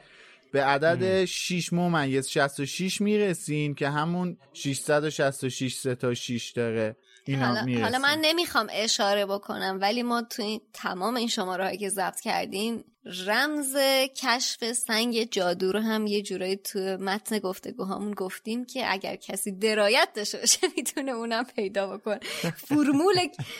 [0.55, 6.95] به عدد 6 ممیز 66 می‌رسین که همون 666 سه تا 6 داره
[7.25, 11.77] اینا حالا, حالا من نمی‌خوام اشاره بکنم ولی ما تو این تمام این شماره هایی
[11.77, 13.75] که ضبط کردیم رمز
[14.15, 20.09] کشف سنگ جادو رو هم یه جورایی تو متن گفتگوهامون گفتیم که اگر کسی درایت
[20.15, 22.19] داشته باشه می‌تونه اونم پیدا بکنه.
[22.55, 23.15] فرمول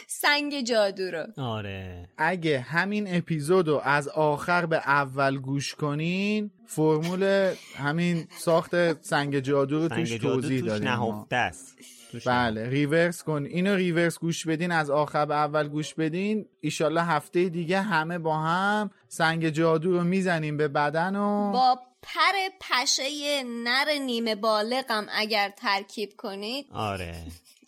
[0.08, 1.28] سنگ جادو رو.
[1.38, 2.10] آره.
[2.18, 9.80] اگه همین اپیزود رو از آخر به اول گوش کنین فرمول همین ساخت سنگ جادو
[9.80, 10.88] رو توش توضیح دادیم.
[10.88, 11.78] نهفته است.
[12.26, 13.46] بله ریورس کن.
[13.46, 16.46] اینو ریورس گوش بدین از آخر به اول گوش بدین.
[16.62, 22.50] ایشالله هفته دیگه همه با هم سنگ جادو رو می‌زنیم به بدن و با پر
[22.62, 26.66] پشه نر نیمه بالغم اگر ترکیب کنید.
[26.72, 27.16] آره.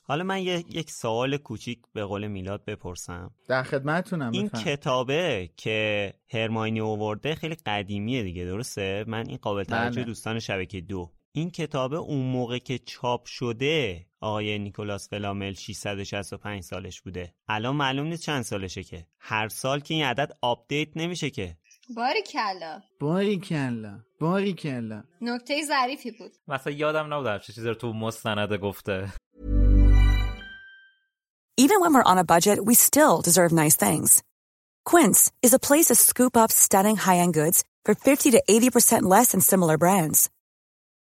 [0.02, 3.32] حالا من یه- یک سوال کوچیک به قول میلاد بپرسم.
[3.48, 4.50] در خدمتتونم این.
[4.50, 10.04] کتابه که هرماینی اوورده خیلی قدیمیه دیگه درسته؟ من این قابل توجه بله.
[10.04, 11.12] دوستان شبکه دو.
[11.32, 17.34] این کتابه اون موقع که چاپ شده آقای نیکولاس فلامل 665 سالش بوده.
[17.48, 19.08] الان معلوم نیست چند سالشه که.
[19.20, 21.58] هر سال که این عدد update نمیشه که.
[21.96, 22.82] باری کلا.
[23.00, 24.00] باری کلا.
[24.20, 25.04] باری کلا.
[25.22, 26.32] نکته ظریفی بود.
[26.48, 29.14] مثلا یادم نبود همچین چیزی رو تو مستنده گفته.
[31.60, 34.24] Even when we're on a budget, we still deserve nice things.
[34.86, 39.32] Quince is a place to scoop up stunning high-end goods for 50 to 80% less
[39.32, 40.30] than similar brands.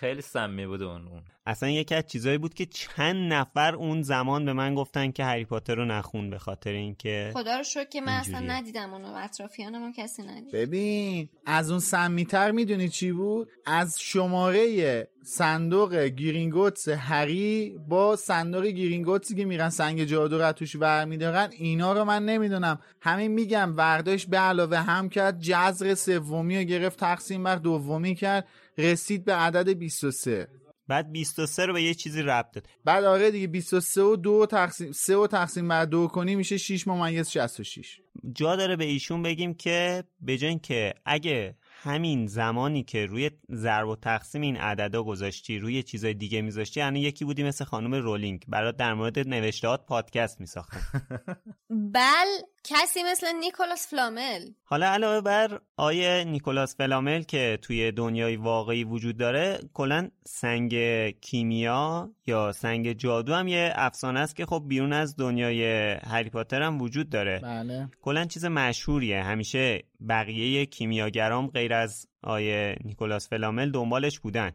[0.00, 1.22] خیلی سمی بود اون اون.
[1.46, 5.44] اصلا یکی از چیزایی بود که چند نفر اون زمان به من گفتن که هری
[5.44, 9.92] پاتر رو نخون به خاطر اینکه خدا رو شکر که من اصلا ندیدم اونو اطرافیانم
[9.92, 10.52] کسی ندید.
[10.52, 19.34] ببین از اون سمیتر می‌دونی چی بود؟ از شماره صندوق گیرینگوتس هری با صندوق گیرینگوتسی
[19.34, 22.78] که میرن سنگ جادو رو توش برمیدارن اینا رو من نمی‌دونم.
[23.00, 28.48] همین میگم ورداش به علاوه هم کرد جذر سومی رو گرفت تقسیم بر دومی کرد.
[28.78, 30.48] رسید به عدد 23
[30.88, 34.92] بعد 23 رو به یه چیزی ربط داد بعد آره دیگه 23 و 2 تقسیم
[34.92, 38.00] 3 و تقسیم بر 2 کنی میشه 6 ممیز 66
[38.32, 43.96] جا داره به ایشون بگیم که بجن که اگه همین زمانی که روی ضرب و
[43.96, 48.44] تقسیم این عددا گذاشتی روی چیزای دیگه میذاشتی یعنی یکی بودی مثل خانم رولینگ.
[48.48, 50.80] برات در مورد نوشتهات پادکست میساختن
[51.94, 52.26] بل
[52.68, 54.50] کسی مثل نیکولاس فلامل.
[54.64, 60.74] حالا علاوه بر آیه نیکولاس فلامل که توی دنیای واقعی وجود داره کلا سنگ
[61.20, 66.62] کیمیا یا سنگ جادو هم یه افسانه است که خب بیرون از دنیای هری پاتر
[66.62, 67.38] هم وجود داره.
[67.38, 67.88] بله.
[68.02, 69.22] کلا چیز مشهوریه.
[69.22, 74.52] همیشه بقیه کیمیاگرام غیر از آیه نیکولاس فلامل دنبالش بودن.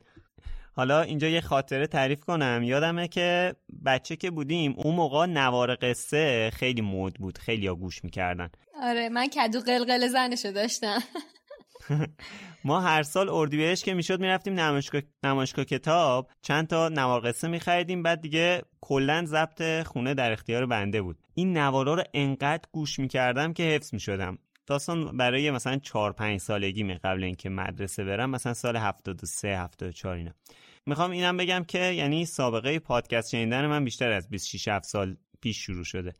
[0.74, 2.62] حالا اینجا یه خاطره تعریف کنم.
[2.64, 3.56] یادمه که
[3.86, 7.38] بچه که بودیم اون موقع نوار قصه خیلی مود بود.
[7.38, 8.50] خیلی ها گوش می‌کردن.
[8.82, 11.00] آره من کدو قلقل زنشو داشتم.
[12.66, 16.32] ما هر سال اردیبهشت که می‌شد می‌رفتیم نمایشگاه نمایشگاه کتاب.
[16.42, 18.04] چند تا نوار قصه میخریدیم.
[18.04, 21.18] بعد دیگه کلا ضبط خونه در اختیار بنده بود.
[21.34, 24.38] این نوارا رو انقدر گوش می‌کردم که حفظ می‌شدم.
[24.68, 30.16] داستان برای مثلا 4 5 سالگی می قبل اینکه مدرسه برم مثلا سال 73 74
[30.16, 30.32] اینا.
[30.86, 35.58] می‌خوام اینم بگم که یعنی سابقه پادکست شنیدن من بیشتر از 26 7 سال پیش
[35.58, 36.14] شروع شده.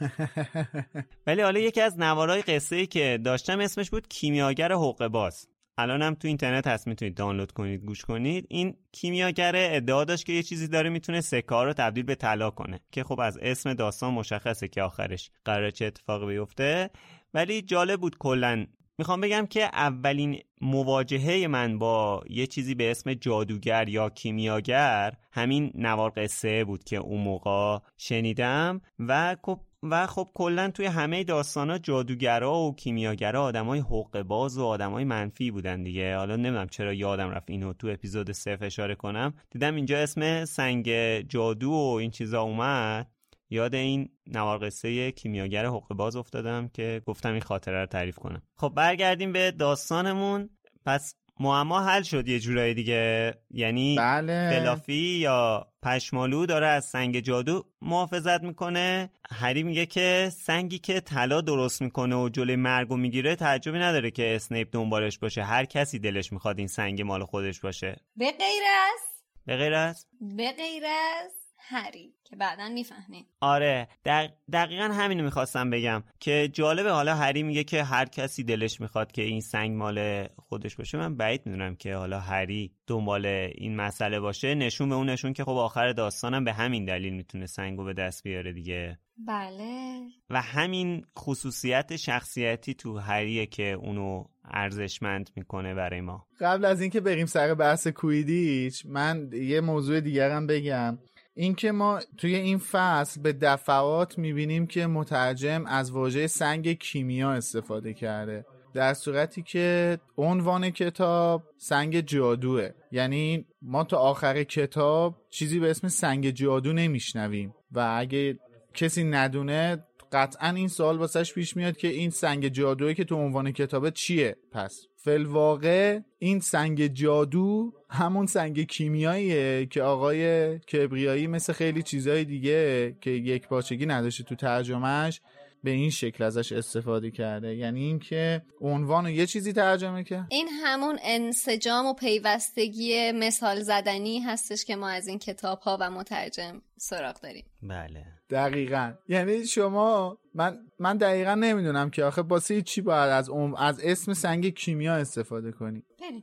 [1.26, 5.48] ولی حالا یکی از نوارای قصه ای که داشتم اسمش بود کیمیاگر حقه باز.
[5.78, 8.46] الانم تو اینترنت هست می‌تونید دانلود کنید گوش کنید.
[8.48, 12.80] این کیمیاگر ادعا داشت که یه چیزی داره می‌تونه سکه رو تبدیل به طلا کنه
[12.90, 16.90] که خب از اسم داستان مشخصه که آخرش قرار چه اتفاقی بیفته.
[17.34, 18.66] ولی جالب بود کلا
[19.02, 25.72] می‌خوام بگم که اولین مواجهه من با یه چیزی به اسم جادوگر یا کیمیاگر همین
[25.74, 31.78] نوار قصه بود که اون موقع شنیدم و خب و خب کلا توی همه داستانا
[31.78, 36.16] جادوگرا و کیمیاگرا آدمای حق باز و آدمای منفی بودن دیگه.
[36.16, 39.34] حالا نمی‌دونم چرا یادم رفت اینو تو اپیزود صفر اشاره کنم.
[39.50, 40.90] دیدم اینجا اسم سنگ
[41.28, 43.11] جادو و این چیزا اومد.
[43.52, 48.42] یاد این نوار قصه کیمیاگر حقوق باز افتادم که گفتم این خاطره رو تعریف کنم.
[48.56, 50.50] خب برگردیم به داستانمون.
[50.86, 53.34] پس معما حل شد یه جورایی دیگه.
[53.50, 54.50] یعنی بله.
[54.50, 59.10] فلافی یا پشمالو داره از سنگ جادو محافظت می‌کنه.
[59.30, 64.36] هری میگه که سنگی که طلا درست می‌کنه و جلوی مرگو می‌گیره تعجبی نداره که
[64.36, 65.42] اسنیپ دنبالش باشه.
[65.42, 67.96] هر کسی دلش می‌خواد این سنگ مال خودش باشه.
[68.16, 69.00] به غیر از؟
[69.46, 72.14] به غیر از؟ به غیر از هری.
[72.32, 73.26] که بعدا می‌فهمیم.
[73.40, 74.30] آره دق...
[74.52, 79.22] دقیقا همینو می‌خواستم بگم که جالبه حالا هری میگه که هر کسی دلش می‌خواد که
[79.22, 80.98] این سنگ مال خودش باشه.
[80.98, 84.54] من بعید می‌دونم که حالا هری دنبال این مسئله باشه.
[84.54, 88.22] نشون به اون نشون که خب آخر داستانم به همین دلیل می‌تونه سنگو به دست
[88.22, 88.98] بیاره دیگه.
[89.26, 90.00] بله.
[90.30, 96.26] و همین خصوصیت شخصیتی تو هریه که اونو ارزشمند می‌کنه برای ما.
[96.40, 100.98] قبل از اینکه بریم سر بحث کویدیچ من یه موضوع دیگرم بگم.
[101.34, 107.94] اینکه ما توی این فصل به دفعات می‌بینیم که مترجم از واژه سنگ کیمیا استفاده
[107.94, 108.44] کرده.
[108.74, 112.70] در صورتی که عنوان کتاب سنگ جادوه.
[112.92, 117.54] یعنی ما تا آخر کتاب چیزی به اسم سنگ جادو نمیشنویم.
[117.72, 118.38] و اگه
[118.74, 123.52] کسی ندونه قطعا این سوال واسش پیش میاد که این سنگ جادویی که تو عنوان
[123.52, 131.82] کتابه چیه؟ پس فلواقع این سنگ جادو همون سنگ کیمیاییه که آقای کبریایی مثل خیلی
[131.82, 135.20] چیزهای دیگه که یک پاچگی نداشته تو ترجمهش
[135.64, 137.54] به این شکل ازش استفاده کرده.
[137.54, 140.26] یعنی اینکه عنوان یه چیزی ترجمه کرد.
[140.30, 145.90] این همون انسجام و پیوستگی مثال زدنی هستش که ما از این کتاب ها و
[145.90, 147.44] مترجم سراغ داریم.
[147.62, 148.04] بله.
[148.32, 148.92] دقیقا.
[149.08, 154.48] یعنی شما من من دقیقا نمی‌دونم که آخه باسه چی باید از از اسم سنگ
[154.48, 155.82] کیمیا استفاده کنی.
[156.00, 156.22] بریم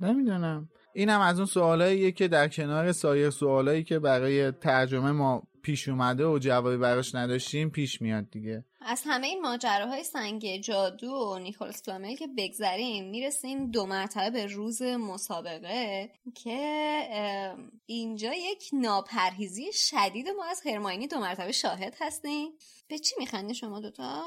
[0.00, 0.68] نمی‌دونم.
[0.94, 6.26] اینم از اون سوالاییه که در کنار سایر سوالایی که برای ترجمه ما پیش اومده
[6.26, 8.64] و جوابی براش نداشتیم پیش میاد دیگه.
[8.88, 14.46] از همه این ماجراهای سنگ جادو و نیکولس فلامل که بگذریم می‌رسیم دو مرتبه به
[14.46, 22.48] روز مسابقه که اینجا یک ناپرهیزی شدید ما از هرماینی دو مرتبه شاهد هستیم.
[22.88, 24.24] به چی میخندی شما دوتا؟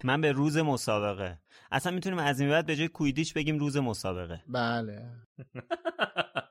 [0.04, 1.38] من به روز مسابقه.
[1.72, 4.42] اصلا می‌تونیم از این بعد به جای کویدیچ بگیم روز مسابقه.
[4.48, 5.02] بله.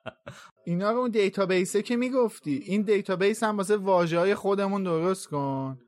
[0.66, 5.28] اینا رو اون database ه که می‌گفتی این database هم واسه واژه های خودمون درست
[5.28, 5.80] کن.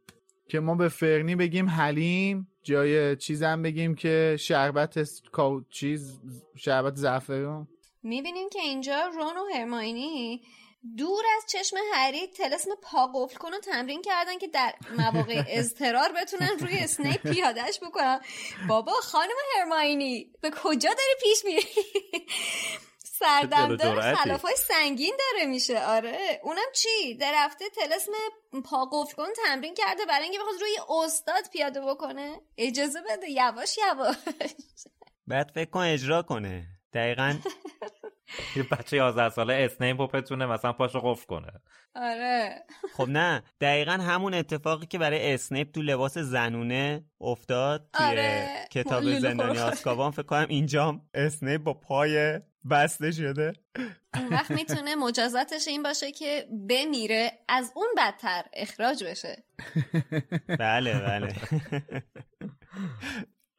[0.50, 5.10] که ما به فرنی بگیم حلیم جای چیزم بگیم که شربت
[5.70, 6.20] چیز
[6.56, 7.68] شربت زعفران
[8.04, 10.42] می‌بینیم که اینجا رون و هرماینی
[10.98, 16.50] دور از چشم هری تلسم پا قفل کنو تمرین کردن که در مواقع اضطرار بتونن
[16.60, 18.20] روی اسنیپ پیادش بکنن.
[18.70, 21.68] بابا خانم هرماینی به کجا داری پیش میری؟
[23.20, 25.80] سردمدار خلاف های سنگین داره میشه.
[25.80, 26.40] آره.
[26.44, 28.12] اونم چی؟ در هفته تلسم
[28.66, 32.42] پا قفل کن تمرین کرده برای اینکه بخواد روی استاد پیاده بکنه.
[32.58, 33.30] اجازه بده.
[33.30, 34.16] یواش یواش.
[35.28, 36.66] بعد فکر کن اجرا کنه.
[36.94, 37.36] دقیقا.
[38.56, 41.52] یه بچه 11 ساله اسنیپ بتونه مثلا پاشو قفل کنه.
[41.96, 42.64] آره.
[42.94, 43.44] خب نه.
[43.62, 48.68] دقیقا همون اتفاقی که برای اسنیپ تو لباس زنونه افتاد توی آره.
[48.72, 52.40] کتاب زندانی آزکابان فکر کنم اینجام اسنیپ با پای
[52.72, 53.54] بسته شده.
[54.16, 59.44] اون وقت می‌تونه مجازاتش این باشه که بمیره از اون بدتر اخراج بشه.
[60.60, 61.36] بله بله.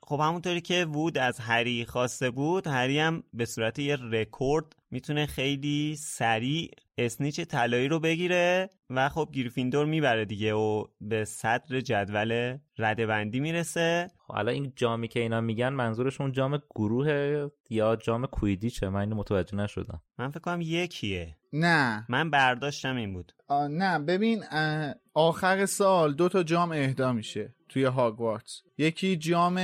[0.02, 5.26] خب همونطوری که وود از هری خواسته بود هری هم به صورت یه رکورد می‌تونه
[5.26, 12.58] خیلی سریع اسنیچ طلایی رو بگیره و خب گریفیندور می‌بره دیگه و به صدر جدول
[12.78, 14.10] ردبندی می‌رسه.
[14.18, 19.16] خب حالا این جامی که اینا میگن منظورشون جام گروه یا جام کویدیچه؟ من اینو
[19.16, 20.02] متوجه نشدم.
[20.18, 21.36] من فکر کنم یکیه.
[21.52, 22.06] نه.
[22.08, 23.32] من برداشتم این بود.
[23.70, 24.44] نه ببین
[25.14, 29.58] آخر سال دو تا جام اهدا میشه توی هاگوارتس یکی جام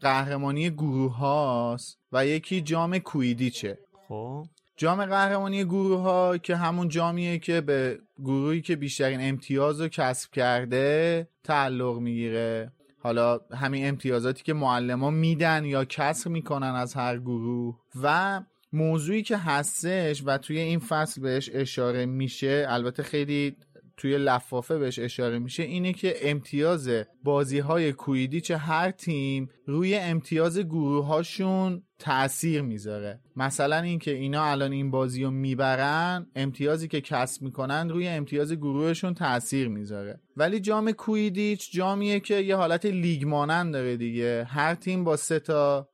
[0.00, 3.78] قهرمانی گروه هاست و یکی جام کویدیچه.
[4.08, 4.46] خب.
[4.76, 10.30] جام قهرمانی گروه ها که همون جامیه که به گروهی که بیشترین امتیاز رو کسب
[10.30, 12.72] کرده تعلق می‌گیره.
[12.98, 18.40] حالا همین امتیازاتی که معلم میدن یا کسر می‌کنن از هر گروه و
[18.72, 23.56] موضوعی که هستش و توی این فصل بهش اشاره میشه البته خیلی
[23.96, 26.90] توی لفافه بهش اشاره میشه اینه که امتیاز
[27.24, 33.20] بازی های کویدیچ هر تیم روی امتیاز گروه هاشون تاثیر می‌ذاره.
[33.36, 39.14] مثلا اینکه اینا الان این بازی رو می‌برن امتیازی که کسب می‌کنن روی امتیاز گروهشون
[39.14, 40.20] تاثیر می‌ذاره.
[40.36, 44.46] ولی جام کویدیچ جامیه که یه حالت لیگ مانند داره دیگه.
[44.48, 45.88] هر تیم با سه تا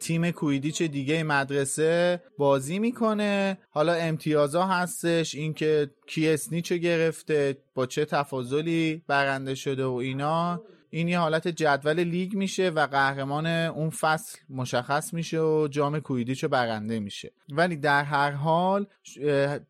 [0.00, 3.58] تیم کویدیچ دیگه مدرسه بازی می‌کنه.
[3.70, 10.62] حالا امتیازا هستش اینکه کی اسنیچو گرفته با چه تفاضلی برنده شده و اینا.
[10.94, 16.44] این یه حالت جدول لیگ میشه و قهرمان اون فصل مشخص میشه و جام کویدیچ
[16.44, 17.32] برنده میشه.
[17.48, 18.86] ولی در هر حال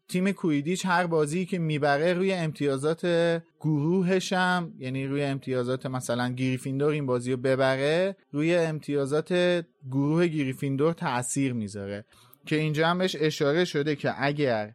[0.08, 3.06] تیم کویدیچ هر بازی که می‌بره روی امتیازات
[3.60, 9.32] گروهش هم یعنی روی امتیازات مثلا گریفیندور این بازی رو ببره روی امتیازات
[9.90, 12.04] گروه گریفیندور تاثیر می‌ذاره.
[12.46, 14.74] که اینجا هم بهش اشاره شده که اگر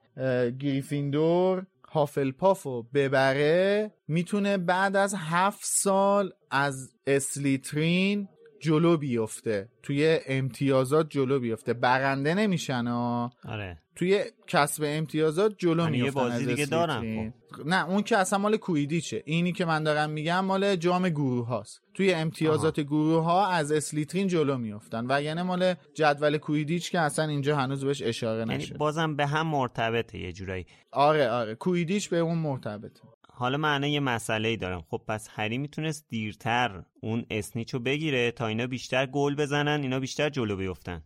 [0.59, 8.27] گریفیندور هافلپافو ببره می‌تونه بعد از هفت سال از اسلیترین
[8.59, 9.69] جلو بیفته.
[9.83, 11.73] توی امتیازات جلو بیفته.
[11.73, 13.81] برنده نمیشن آره.
[13.95, 17.65] توی کسب امتیازات جلو میفتن بازی دیگه دارم خب.
[17.65, 19.23] نه اون که اصلا مال کویدیچه.
[19.25, 21.81] اینی که من دارم میگم مال جام گروه هاست.
[21.93, 22.87] توی امتیازات آها.
[22.87, 25.05] گروه ها از اسلیترین جلو میفتن.
[25.09, 29.27] و یعنی مال جدول کویدیچ که اصلا اینجا هنوز بهش اشاره یعنی نشد بازم به
[29.27, 30.65] هم مرتبطه یه جورایی.
[30.91, 31.55] آره آره.
[31.55, 33.01] کویدیچ به اون مرتبطه.
[33.39, 34.83] حالا من یه مسئله ای دارم.
[34.89, 40.29] خب پس هری می‌تونست دیرتر اون اسنیچو بگیره تا اینا بیشتر گل بزنن اینا بیشتر
[40.29, 41.03] جلو بیفتن.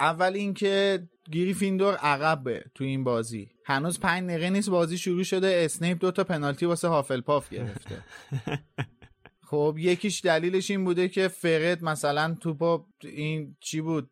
[0.00, 3.50] اول اینکه گریفیندور عقبه تو این بازی.
[3.64, 5.60] هنوز پنج دقیقه نیست بازی شروع شده.
[5.64, 8.04] اسنیپ دو تا پنالتی واسه هافلپاف گرفته.
[9.50, 14.10] خب یکیش دلیلش این بوده که فرد مثلا توپا این چی بود؟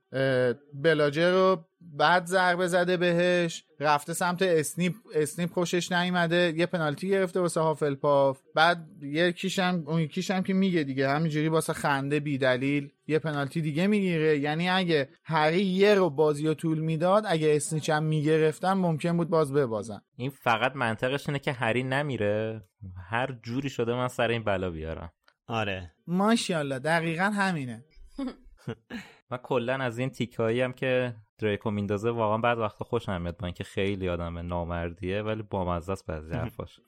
[0.74, 1.64] بلاجر رو
[1.95, 8.41] بعد ضربه زده بهش رفته سمت اسنیپ اسنیپ خوشش نیومده یه پنالتی گرفته واسه هافلپاف
[8.55, 13.87] بعد یکیشم اون یکیشم که میگه دیگه همینجوری واسه خنده بی دلیل یه پنالتی دیگه
[13.87, 14.39] می‌گیره.
[14.39, 19.30] یعنی اگه هری یه رو بازی رو طول می‌داد اگه اسنیچ هم می‌گرفتن ممکن بود
[19.30, 20.01] باز ببازن.
[20.16, 22.62] این فقط منطقش اینه که هری نمیره.
[23.11, 25.12] هر جوری شده من سر این بلا بیارم.
[25.49, 25.93] آره.
[26.07, 27.84] ماشاءالله دقیقا همینه.
[29.30, 33.47] من کلا از این تیکایی هم که دریکو میندازه واقعا بعد وقتا خوشم میاد با
[33.47, 36.80] اینکه خیلی آدم نامردیه ولی بامزه است بعضی حرفاش.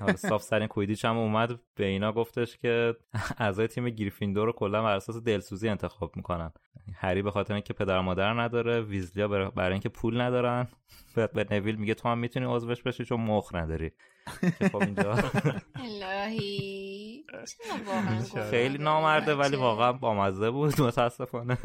[0.00, 2.96] حالا صاف سرین کویدیچ هم اومد به اینا گفتش که
[3.38, 6.52] اعضای تیم گریفیندور رو کلا بر اساس دلسوزی انتخاب می‌کنن.
[6.94, 10.68] هری به خاطر اینکه پدر مادر نداره ویزلیا برای اینکه پول ندارن.
[11.34, 13.90] به نویل میگه تو هم می‌تونی عضوش بشی چون مخ نداری.
[14.72, 15.14] خب اینجا
[18.50, 21.58] خیلی نامرده ولی واقعا بامزه بود متاسفانه.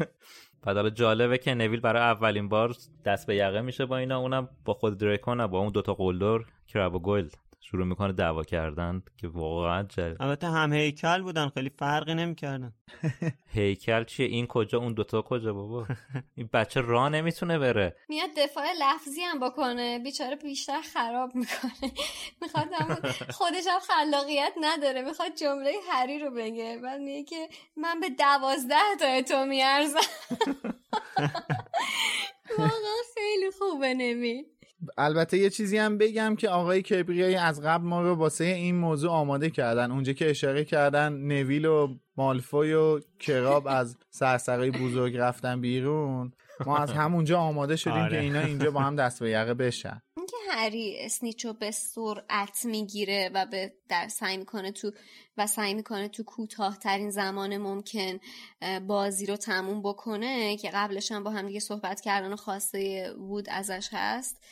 [0.62, 4.48] بعد حالا جالبه که نویل برای اولین بار دست به یقه میشه با اینا اونم
[4.64, 7.28] با خود دریکون با اون دوتا قلدر کراب و گل
[7.64, 12.72] شروع می‌کنه دعوا کردن که واقعا جل البته هم هیکل بودن خیلی فرقی نمی‌کردن.
[13.54, 15.86] هیکل چیه؟ این کجا؟ اون دوتا کجا بابا؟
[16.34, 17.96] این بچه راه نمی‌تونه بره.
[18.08, 21.92] میاد دفاع لفظی هم بکنه بیچاره بیشتر خراب می‌کنه.
[22.42, 22.68] می‌خواد
[23.30, 26.80] خودش هم خلاقیت نداره می‌خواد جمله هری رو بگه.
[26.82, 29.98] بعد میگه که من به دوازده تا تو میارزم.
[32.58, 34.44] واقعا خیلی خوبه نمی
[34.98, 39.10] البته یه چیزی هم بگم که آقای کبریایی از قبل ما رو واسه این موضوع
[39.10, 39.90] آماده کردن.
[39.90, 46.32] اونجا که اشاره کردن نویل و مالفوی و کراب از سرسرای بزرگ رفتن بیرون
[46.66, 48.10] ما از همونجا آماده شدیم آره.
[48.10, 50.02] که اینا اینجا با هم دست به یقه بشن.
[50.16, 54.90] اینکه هری اسنیچو به سرعت می‌گیره و به در سعی می‌کنه تو
[55.36, 58.18] و سعی می‌کنه تو کوتاهترین زمان ممکن
[58.86, 63.46] بازی رو تموم بکنه که قبلش هم با هم دیگه صحبت کردن و خواسته وود
[63.50, 64.44] ازش هست.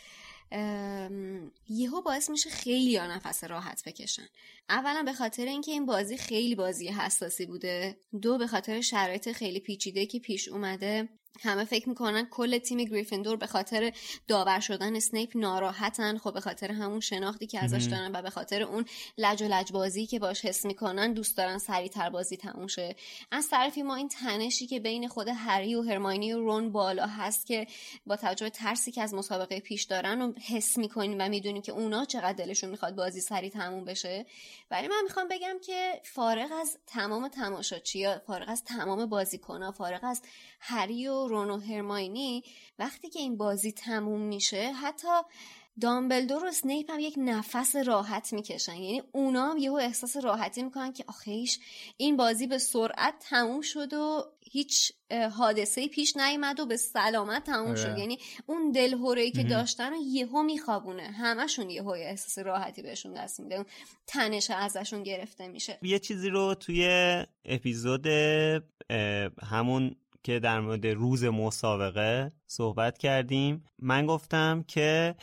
[1.69, 4.27] یهو باعث میشه خیلی ها نفس راحت بکشن.
[4.69, 7.97] اولا به خاطر اینکه این بازی خیلی بازی حساسی بوده.
[8.23, 11.09] دو به خاطر شرایط خیلی پیچیده که پیش اومده.
[11.43, 13.93] همه فکر می‌کنن کل تیم گریفندور به خاطر
[14.29, 16.19] داور شدن اسنیپ ناراحتن.
[16.19, 18.85] خب به خاطر همون شناختی که ازش دارن و به خاطر اون
[19.19, 22.97] لج و لج بازی که باش حس می‌کنن دوست دارن سریعتر بازی تموم شه.
[23.31, 27.47] از طرفی ما این تنشی که بین خود هری و هرماینی و رون بالا هست
[27.47, 27.67] که
[28.07, 31.73] با توجه به ترسی که از مسابقه پیش دارن و حس می‌کنیم و می‌دونیم که
[31.73, 34.27] اونا چقدر دلشون می‌خواد بازی سریع تموم بشه.
[34.71, 40.23] ولی من می‌خوام بگم که فارغ از تمام تماشاچی‌ها فارغ از تمام بازیکن‌ها فارغ از
[40.61, 42.43] هری و رون و هرماینی
[42.79, 45.09] وقتی که این بازی تموم میشه حتی
[45.81, 48.77] دامبلدور و سنیپ هم یک نفس راحت می‌کشن.
[48.77, 51.59] یعنی اونا هم یهو احساس راحتی می‌کنن که آخیش
[51.97, 54.93] این بازی به سرعت تموم شد و هیچ
[55.33, 57.87] حادثه پیش نیامد و به سلامت تموم شد.
[57.87, 58.01] آره.
[58.01, 61.03] یعنی اون دلهوره که داشتن و یهو میخوابونه.
[61.03, 63.65] همشون یهو احساس راحتی بهشون دست میده.
[64.07, 65.79] تنش ازشون گرفته میشه.
[65.83, 66.89] یه چیزی رو توی
[67.45, 68.07] اپیزود
[69.43, 73.65] همون که در مورد روز مسابقه صحبت کردیم.
[73.79, 75.15] من گفتم که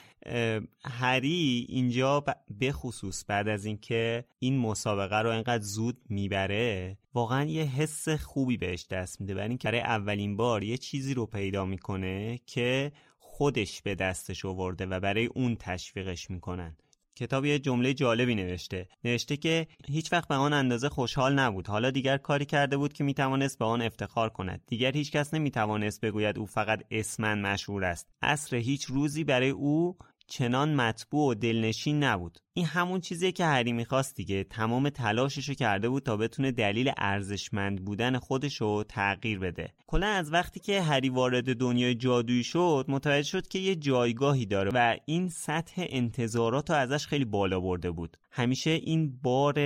[0.86, 2.24] هری اینجا
[2.60, 8.58] به خصوص بعد از اینکه این مسابقه رو انقدر زود می‌بره واقعا یه حس خوبی
[8.58, 9.36] بهش دست میده.
[9.36, 15.00] برای اینکه اولین بار یه چیزی رو پیدا می‌کنه که خودش به دستش آورده و
[15.00, 16.78] برای اون تشویقش می‌کنن.
[17.18, 18.88] کتاب یه جمله جالبی نوشته.
[19.03, 21.68] نوشته که هیچ وقت به آن اندازه خوشحال نبود.
[21.68, 24.61] حالا دیگر کاری کرده بود که می‌توانست به آن افتخار کند.
[24.68, 28.09] دیگر هیچ کس نمی‌توانست بگوید او فقط اسمن مشهور است.
[28.22, 29.97] اصر هیچ روزی برای او
[30.28, 32.39] چنان مطبوع و دلنشین نبود.
[32.58, 34.43] این همون چیزیه که هری می‌خواست دیگه.
[34.43, 39.74] تمام تلاششو کرده بود تا بتونه دلیل ارزشمند بودن خودشو تغییر بده.
[39.88, 44.72] کلا از وقتی که هری وارد دنیای جادویی شد متوجه شد که یه جایگاهی داره
[44.74, 48.18] و این سطح انتظارات رو ازش خیلی بالا برده بود.
[48.32, 49.60] همیشه این بار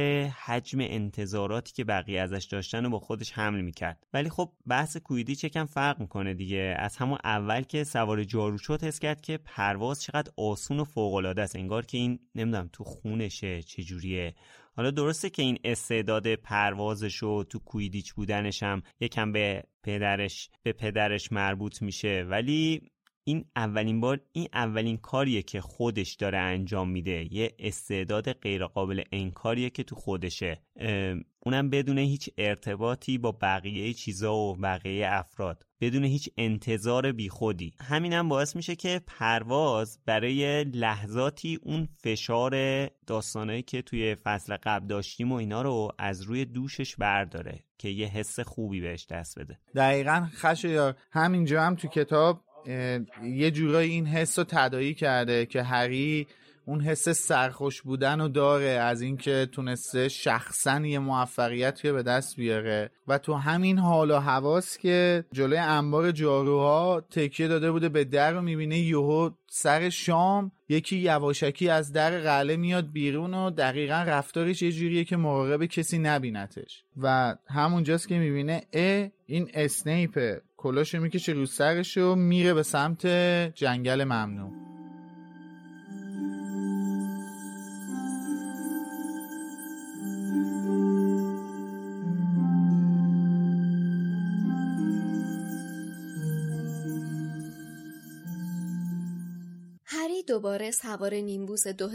[0.45, 4.07] حجم انتظاراتی که بقیه ازش داشتن رو با خودش حمل می‌کرد.
[4.13, 6.75] ولی خب بحث کویدی چکم فرق می‌کنه دیگه.
[6.79, 11.13] از همون اول که سوار جارو شد حس کرد که پرواز چقدر آسون و فوق
[11.13, 11.55] العاده است.
[11.55, 14.35] انگار که این نمی‌دونم تو خونشه چجوریه؟
[14.75, 20.73] حالا درسته که این استعداد پروازش و تو کویدیچ بودنش هم یکم به پدرش به
[20.73, 22.91] پدرش مربوط میشه ولی
[23.23, 27.33] این اولین بار این اولین کاریه که خودش داره انجام میده.
[27.33, 30.61] یه استعداد غیرقابل انکاریه که تو خودشه.
[31.39, 35.65] اونم بدون هیچ ارتباطی با بقیه چیزا و بقیه افراد.
[35.81, 37.73] بدون هیچ انتظار بیخودی.
[37.81, 45.31] همینم باعث میشه که پرواز برای لحظاتی اون فشار داستانهایی که توی فصل قبل داشتیم
[45.31, 47.59] و اینا رو از روی دوشش برداره.
[47.77, 49.59] که یه حس خوبی بهش دست بده.
[49.75, 50.65] دقیقا خش
[51.11, 52.43] همینجا هم تو کتاب
[53.23, 56.27] یه جورایی این حس رو تدایی کرده که هری
[56.65, 62.35] اون حس سرخوش بودن رو داره از اینکه تونسته شخصا یه موفقیت رو به دست
[62.35, 62.91] بیاره.
[63.07, 68.33] و تو همین حال و حواس که جلوی انبار جاروها تکیه داده بوده به در
[68.33, 74.61] رو می‌بینه یهو سر شام یکی یواشکی از در قله میاد بیرون و دقیقا رفتارش
[74.61, 76.83] یه جوریه که مراقب کسی نبینتش.
[76.97, 83.07] و همونجاست که می‌بینه ا این اسنیپ کلاشو می‌کشه رو سرش و میره به سمت
[83.55, 84.51] جنگل ممنوع
[99.85, 101.89] هری دوباره سوار نیمبوس دو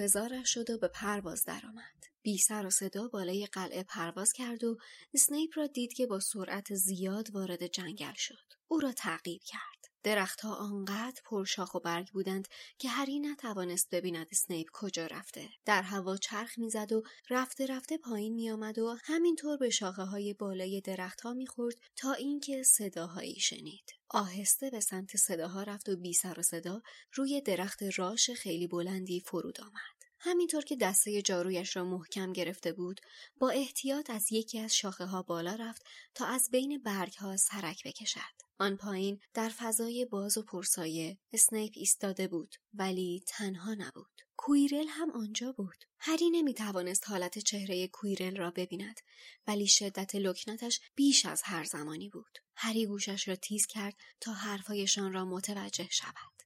[0.45, 2.06] شد و به پرواز درآمد.
[2.27, 4.79] بی سر و صدا بالای قلعه پرواز کرد و
[5.15, 8.53] اسنیپ را دید که با سرعت زیاد وارد جنگل شد.
[8.69, 9.93] او را تعقیب کرد.
[10.03, 12.49] درختها آنقدر پرشاخ و برگ بودند
[12.79, 15.49] که هری نتوانست ببیند اسنیپ کجا رفته.
[15.65, 20.81] در هوا چرخ می‌زد و رفته رفته پایین میآمد و همینطور به شاخه های بالای
[20.81, 23.91] درختها می‌خورد تا اینکه صداهایی شنید.
[24.09, 26.83] آهسته به سمت صداها رفت و بی سر و صدا
[27.13, 29.96] روی درخت راش خیلی بلندی فرود آمد.
[30.19, 33.01] همینطور که دسته جارویش را محکم گرفته بود
[33.39, 35.83] با احتیاط از یکی از شاخه ها بالا رفت
[36.15, 38.47] تا از بین برگ ها سرک بکشد.
[38.59, 44.21] آن پایین در فضای باز و پرسایه اسنیپ ایستاده بود ولی تنها نبود.
[44.37, 45.85] کویرل هم آنجا بود.
[45.99, 49.01] هری نمی توانست حالت چهره کویرل را ببیند
[49.47, 52.39] ولی شدت لکنتش بیش از هر زمانی بود.
[52.57, 56.37] هری گوشش را تیز کرد تا حرفهایشان را متوجه شود.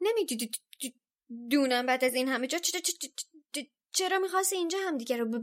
[0.00, 0.26] نمی
[1.50, 2.58] دونم بعد از این همه جا
[3.92, 5.42] چرا می‌خواستی اینجا همدیگه رو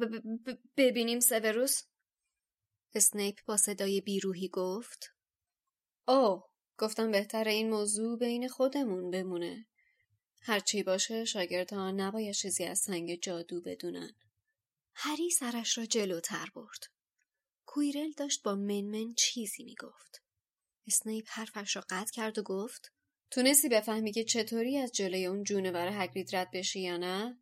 [0.78, 1.84] ببینیم سوروس؟
[2.94, 5.08] اسنیپ با صدای بیروهی گفت.
[6.08, 6.44] اوه
[6.78, 9.68] گفتم بهتر این موضوع بین خودمون بمونه.
[10.42, 14.12] هرچی باشه شاگردها نباید چیزی از سنگ جادو بدونن.
[14.96, 16.84] هری سرش را جلوتر برد.
[17.66, 20.24] کویرل داشت با منمن چیزی می‌گفت.
[20.88, 22.94] اسنیپ حرفش را قطع کرد و گفت
[23.32, 27.38] تونستی بفهمی که چطوری از جلوی اون جونور هگرید رد بشی یا نه؟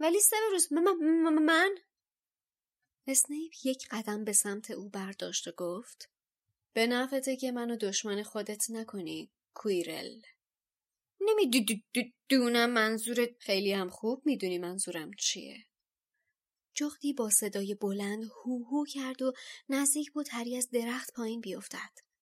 [0.00, 1.74] ولی سوروس من, من
[3.06, 6.10] اسنیپ یک قدم به سمت او برداشت و گفت
[6.72, 10.20] به نفته که منو دشمن خودت نکنی کویرل.
[11.20, 15.56] نمی‌دونم منظورت خیلی هم خوب می‌دونی منظورم چیه.
[16.74, 19.32] جغدی با صدای بلند هو هو کرد و
[19.68, 22.13] نزدیک بود هری از درخت پایین بیفتد.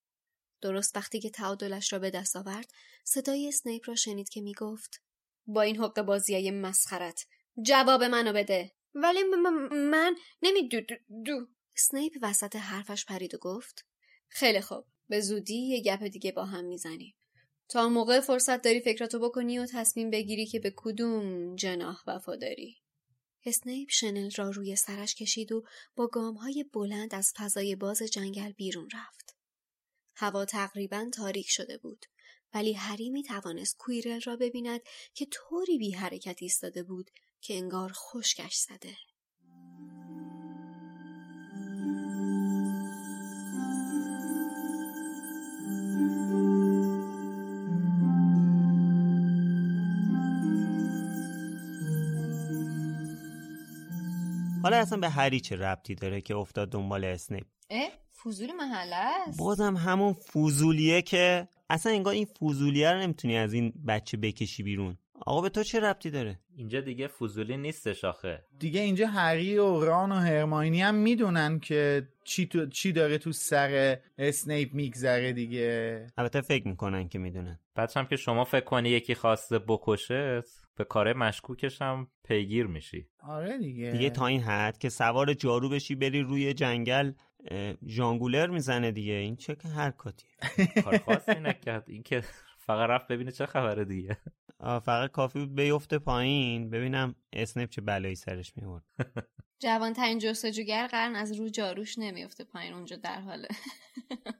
[0.63, 2.71] درست وقتی که تعادلش را به دست آورد
[3.03, 5.01] صدای اسنیپ را شنید که می‌گفت
[5.47, 7.25] با این حق بازیای مسخرت
[7.65, 8.71] جواب منو بده.
[8.95, 9.23] ولی
[9.71, 10.81] من نمی دو,
[11.25, 13.85] دو, اسنیپ وسط حرفش پرید و گفت
[14.27, 17.15] خیلی خوب به زودی یه گپ دیگه با هم می‌زنیم.
[17.69, 22.77] تا موقع فرصت داری فکراتو بکنی و تصمیم بگیری که به کدوم جناح وفاداری
[23.45, 25.63] اسنیپ شنل را روی سرش کشید و
[25.95, 29.32] با گامهای بلند از فضای باز جنگل بیرون رفت.
[30.15, 32.05] هوا تقریبا تاریک شده بود
[32.53, 34.81] ولی هری می توانست کویرل را ببیند
[35.13, 37.11] که طوری بی حرکت ایستاده بود
[37.41, 38.97] که انگار خشکش زده.
[54.73, 59.39] حالا اصلا به هری چه ربطی داره که افتاد دنبال اسنیپ؟ اه فوزول محله است.
[59.39, 64.97] بازم همون فوزولیه که اصلا انگار این فوزولیه رو نمی‌تونی از این بچه بکشی بیرون.
[65.25, 68.43] آقا به تو چه ربطی داره؟ اینجا دیگه فوزولی نیستش آخه.
[68.59, 72.65] دیگه اینجا هری و ران و هرماینی هم می‌دونن که چی, تو...
[72.65, 76.07] چی داره تو سر اسنیپ میگذره دیگه.
[76.17, 77.59] البته فکر می‌کنن که می‌دونن.
[77.75, 80.43] بعدش هم که شما فکر کنی یکی خواسته بکشه
[80.75, 83.07] به کار مشکوکش هم پیگیر میشی.
[83.19, 83.91] آره دیگه.
[83.91, 87.11] دیگه تا این حد که سوار جارو بشی بری روی جنگل
[87.87, 89.13] ژانگولر می‌زنه دیگه.
[89.13, 90.31] این چه که حرکاتیه؟
[90.83, 92.23] کار خاصی نکرد این که
[92.59, 94.17] فقط رفت ببینه چه خبره دیگه.
[94.59, 96.69] فقط کافی بود بیفته پایین.
[96.69, 98.83] ببینم اسنپ چه بلایی سرش میورد
[99.63, 103.47] جوانترین جستجوگر قرن از رو جاروش نمیفته پایین اونجا در حاله.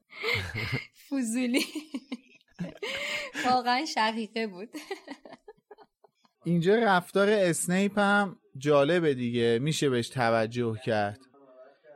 [1.09, 1.65] فوزولی
[3.45, 4.69] واقعا شقیقه بود.
[6.43, 9.59] اینجا رفتار اسنیپ هم جالبه دیگه.
[9.61, 11.19] میشه بهش توجه کرد.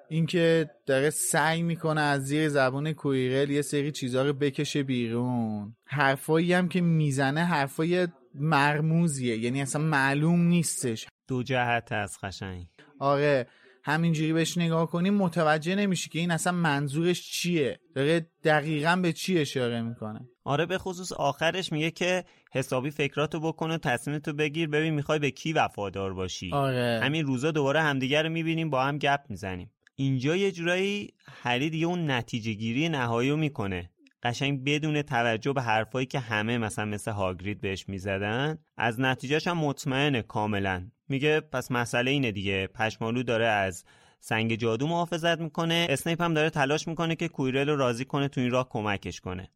[0.10, 5.76] اینکه داره سعی می‌کنه از زیر زبون کویرل یه سری چیزها رو بکشه بیرون.
[5.86, 9.38] حرفایی هم که می‌زنه حرفای مرموزیه.
[9.38, 11.08] یعنی اصلا معلوم نیستش.
[11.28, 12.68] دو جهت از قشنگ.
[13.00, 13.48] آره
[13.84, 17.80] همینجوری بهش نگاه کنیم متوجه نمیشه که این اصلا منظورش چیه.
[17.96, 20.30] داره دقیقا به چی اشاره می‌کنه.
[20.44, 24.70] آره به خصوص آخرش میگه که حسابی فکراتو بکنه تصمیمتو بگیر.
[24.70, 26.50] ببین می‌خوای به کی وفادار باشی.
[26.54, 27.00] آره.
[27.04, 29.72] همین روزا دوباره همدیگه رو می‌بینیم با هم گپ می‌زنیم.
[29.96, 31.14] اینجا یه جورایی
[31.44, 33.90] هری دیگه اون نتیجه گیری نهایی رو می‌کنه.
[34.24, 39.58] قشنگ بدون توجه به حرفایی که همه مثلا مثل هاگرید بهش می‌زدن از نتیجهش هم
[39.58, 40.88] مطمئنه کاملا.
[41.10, 42.68] میگه پس مسئله اینه دیگه.
[42.68, 43.84] پشمالو داره از
[44.20, 45.88] سنگ جادو محافظت می‌کنه.
[45.90, 49.50] اسنیپ هم داره تلاش می‌کنه که کویرل رو راضی کنه تو این راه کمکش کنه.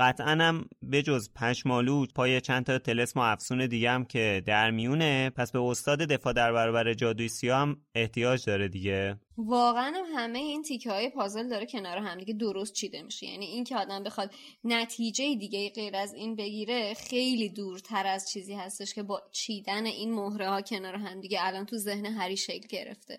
[0.00, 4.70] قطعا هم به جز پشمالو پای چند تا تلسم و افسون دیگه هم که در
[4.70, 9.16] میونه پس به استاد دفاع در برابر جادوی سیاه هم احتیاج داره دیگه.
[9.36, 13.26] واقعا هم همه این تیکه های پازل داره کنار هم دیگه درست چیده میشه.
[13.26, 14.34] یعنی این که آدم بخواد
[14.64, 20.14] نتیجه دیگه غیر از این بگیره خیلی دورتر از چیزی هستش که با چیدن این
[20.14, 23.18] مهره ها کنار هم دیگه الان تو ذهن هری شکل گرفته.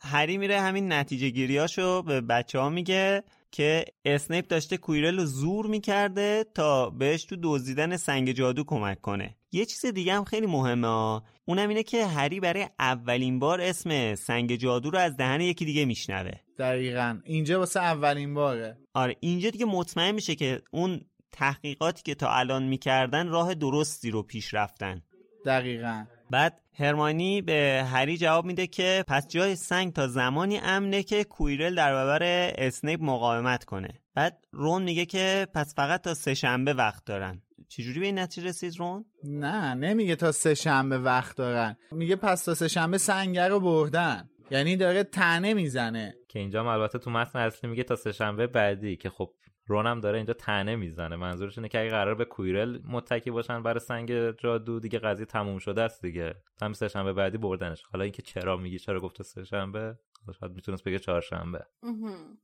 [0.00, 3.22] هری میره همین نتیجه گیریاشو به بچه ها میگه.
[3.50, 9.36] که اسنیپ داشته کویرل رو زور می‌کرده تا بهش تو دزدیدن سنگ جادو کمک کنه.
[9.52, 14.56] یه چیز دیگه هم خیلی مهمه اونم اینه که هری برای اولین بار اسم سنگ
[14.56, 16.32] جادو رو از دهن یکی دیگه میشنوه.
[16.58, 17.20] دقیقا.
[17.24, 18.78] اینجا واسه اولین باره.
[18.94, 21.00] آره اینجا دیگه مطمئن میشه که اون
[21.32, 25.02] تحقیقاتی که تا الان می‌کردن راه درستی رو پیش رفتن.
[25.46, 26.04] دقیقا.
[26.30, 31.74] بعد هرمانی به هری جواب میده که پس جای سنگ تا زمانی امنه که کویرل
[31.74, 32.22] در برابر
[32.58, 34.00] اسنیپ مقاومت کنه.
[34.14, 37.42] بعد رون میگه که پس فقط تا سه شنبه وقت دارن.
[37.68, 41.76] چجوری به این نتیجه رسید رون؟ نه نمیگه تا سه شنبه وقت دارن.
[41.92, 44.30] میگه پس تا سه شنبه سنگه رو بردن.
[44.50, 46.14] یعنی داره تنه می‌زنه.
[46.28, 49.30] که اینجا البته تو متن اصلی میگه تا سه شنبه بعدی که خب
[49.68, 51.16] رونم داره اینجا تنه می‌زنه.
[51.16, 55.58] منظورش اینه که اگه قرار به کویرل متکی باشن برای سنگ جادو دیگه قضیه تموم
[55.58, 56.34] شده است دیگه.
[56.62, 57.82] هم سه شنبه بعدی بردنش.
[57.92, 59.98] حالا اینکه چرا میگی؟ چرا گفته سه شنبه؟
[60.40, 61.60] شاید می‌تونست بگه چهارشنبه.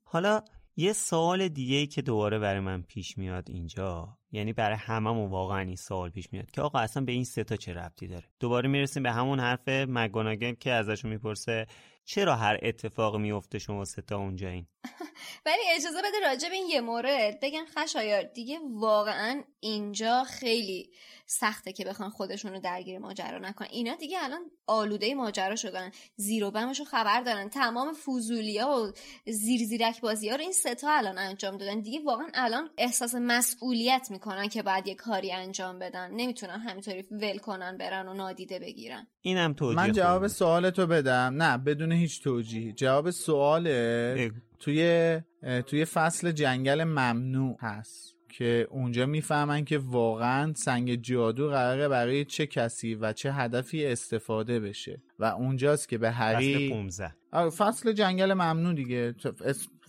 [0.05, 0.41] حالا
[0.77, 4.19] یه سوال دیگه ای که دوباره برای من پیش میاد اینجا.
[4.33, 7.57] یعنی برای هممون واقعا این سوال پیش میاد که آقا اصلا به این سه تا
[7.57, 11.67] چه ربطی داره؟ دوباره می‌رسیم به همون حرف مگوناگل که ازشون می‌پرسه
[12.05, 14.67] چرا هر اتفاق میفته شما ستا اونجا این؟
[15.47, 18.23] ولی اجازه بده راجع به این یه مورد بگن خشایار.
[18.23, 20.91] دیگه واقعا اینجا خیلی
[21.27, 23.69] سخته که بخوان خودشون رو درگیر ماجرا نکنن.
[23.71, 25.91] اینا دیگه الان آلوده ماجرا شدن.
[26.17, 27.49] زیر و بمش رو خبر دارن.
[27.49, 28.93] تمام فوزولیا و
[29.31, 31.81] زیر زیرک بازی ها رو این ستا الان انجام دادن.
[31.81, 36.11] دیگه واقعا الان احساس مسئولیت می‌کنن که بعد یه کاری انجام بدن.
[36.11, 39.07] نمی‌تونن همینطوری ول کنن برن و نادیده بگیرن.
[39.21, 41.43] اینم توجیه من جواب سوالتو بدم.
[41.43, 45.21] نه بدون هیچ توجیه جواب سواله توی
[45.67, 52.47] توی فصل جنگل ممنوع هست که اونجا می‌فهمن که واقعا سنگ جادو قراره برای چه
[52.47, 55.03] کسی و چه هدفی استفاده بشه.
[55.19, 59.15] و اونجاست که به هری فصل 15 فصل جنگل ممنوع دیگه.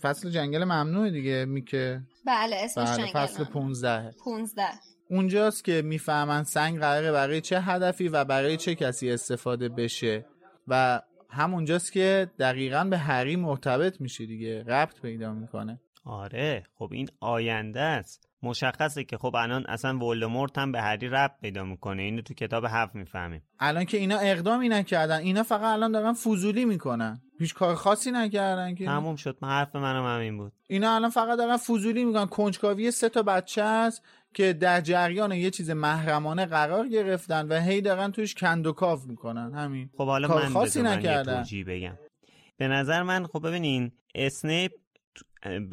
[0.02, 3.52] فصل جنگل ممنوع دیگه می که بله اسمش بله جنگل فصل ممنوع.
[3.52, 4.64] 15 15
[5.08, 10.24] اونجاست که می‌فهمن سنگ قراره برای چه هدفی و برای چه کسی استفاده بشه.
[10.68, 15.80] و همونجاست که دقیقا به هری مرتبط میشه دیگه ربط پیدا می‌کنه.
[16.04, 18.28] آره خب این آینده است.
[18.42, 22.02] مشخصه که خب الان اصلا ولدمورت هم به هری ربط پیدا می‌کنه.
[22.02, 23.42] اینو تو کتاب هفت می‌فهمیم.
[23.60, 27.20] الان که اینا اقدامی نکردن اینا فقط الان دارن فضولی می‌کنن.
[27.38, 28.84] هیچ کار خاصی نکردن که.
[28.84, 29.38] تموم شد.
[29.42, 30.52] من حرف منم همین بود.
[30.68, 32.26] اینا الان فقط دارن فضولی می‌کنن.
[32.26, 34.02] کنجکاوی سه تا بچه است.
[34.36, 39.54] که در جریان یه چیز محرمانه قرار گرفتن و هی دارن توش کندوکاو می‌کنن.
[39.54, 39.90] همین.
[39.96, 41.36] خب حالا من خاصی یه نکردن.
[41.36, 41.98] توجیه بگم.
[42.56, 44.72] به نظر من خب ببینین اسنیپ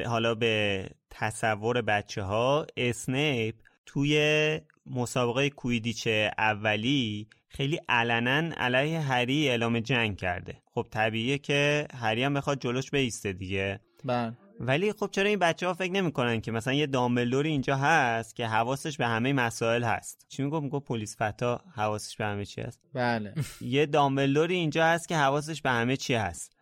[0.06, 6.07] حالا به تصور بچه ها اسنیپ توی مسابقه کویدیچ
[6.38, 10.61] اولی خیلی علنا علیه هری اعلام جنگ کرده.
[10.73, 13.80] خب طبیعیه که هری هم بخواد جلوش بیسته دیگه.
[14.03, 14.38] بله.
[14.59, 18.47] ولی خب چرا این بچه ها فکر نمی‌کنن که مثلا یه دامبلدوری اینجا هست که
[18.47, 22.80] حواسش به همه مسائل هست؟ چی می‌گفت؟ می‌گفت پلیس فتا حواسش به همه چی هست.
[22.93, 23.34] بله.
[23.61, 26.53] یه دامبلدوری اینجا هست که حواسش به همه چی هست.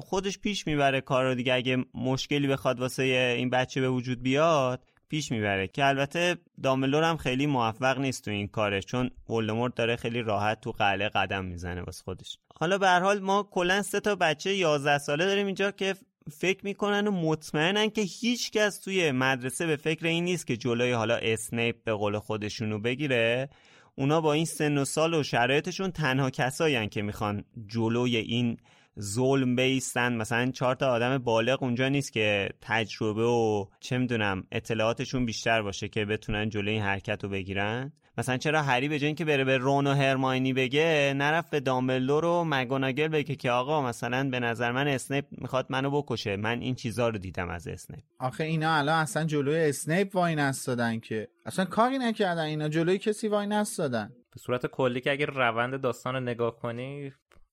[0.00, 1.54] خودش پیش می‌بره کار رو دیگه.
[1.54, 3.02] اگه مشکلی بخواد واسه
[3.38, 5.68] این بچه به وجود بیاد پیش می‌بره.
[5.68, 10.60] که البته دامبلدور هم خیلی موفق نیست تو این کارش چون ولدمورت داره خیلی راحت
[10.60, 12.38] تو قلعه قدم می‌زنه واسه خودش.
[12.60, 15.94] حالا به هر حال ما کلا سه تا بچه 11 ساله داریم اینجا که
[16.28, 20.92] فکر می‌کنن و مطمئنن که هیچ کس توی مدرسه به فکر این نیست که جلوی
[20.92, 23.48] حالا اسنیپ به قول خودشونو بگیره.
[23.94, 28.56] اونا با این سن و سال و شرایطشون تنها کسایی که می‌خوان جلوی این
[29.00, 30.16] ظلم بیستن.
[30.16, 35.88] مثلا چهار تا آدم بالغ اونجا نیست که تجربه و چه می‌دونم اطلاعاتشون بیشتر باشه
[35.88, 37.92] که بتونن جلوی این حرکت رو بگیرن.
[38.18, 42.24] مثلا چرا هری به جای اینکه بره به رون و هرماینی بگه نرفت به دامبلدور
[42.24, 46.36] و مک‌گوناگل بگه که آقا مثلا به نظر من اسنیپ می‌خواد منو بکشه.
[46.36, 48.02] من این چیزا رو دیدم از اسنیپ.
[48.18, 51.28] آخه اینا الان اصلا جلوی اسنیپ وای نستادن که.
[51.46, 52.68] اصلا کاری نکردن اینا.
[52.68, 54.12] جلوی کسی وای نستادن.
[54.32, 57.12] به صورت کلی که اگر روند داستان رو نگاه کنی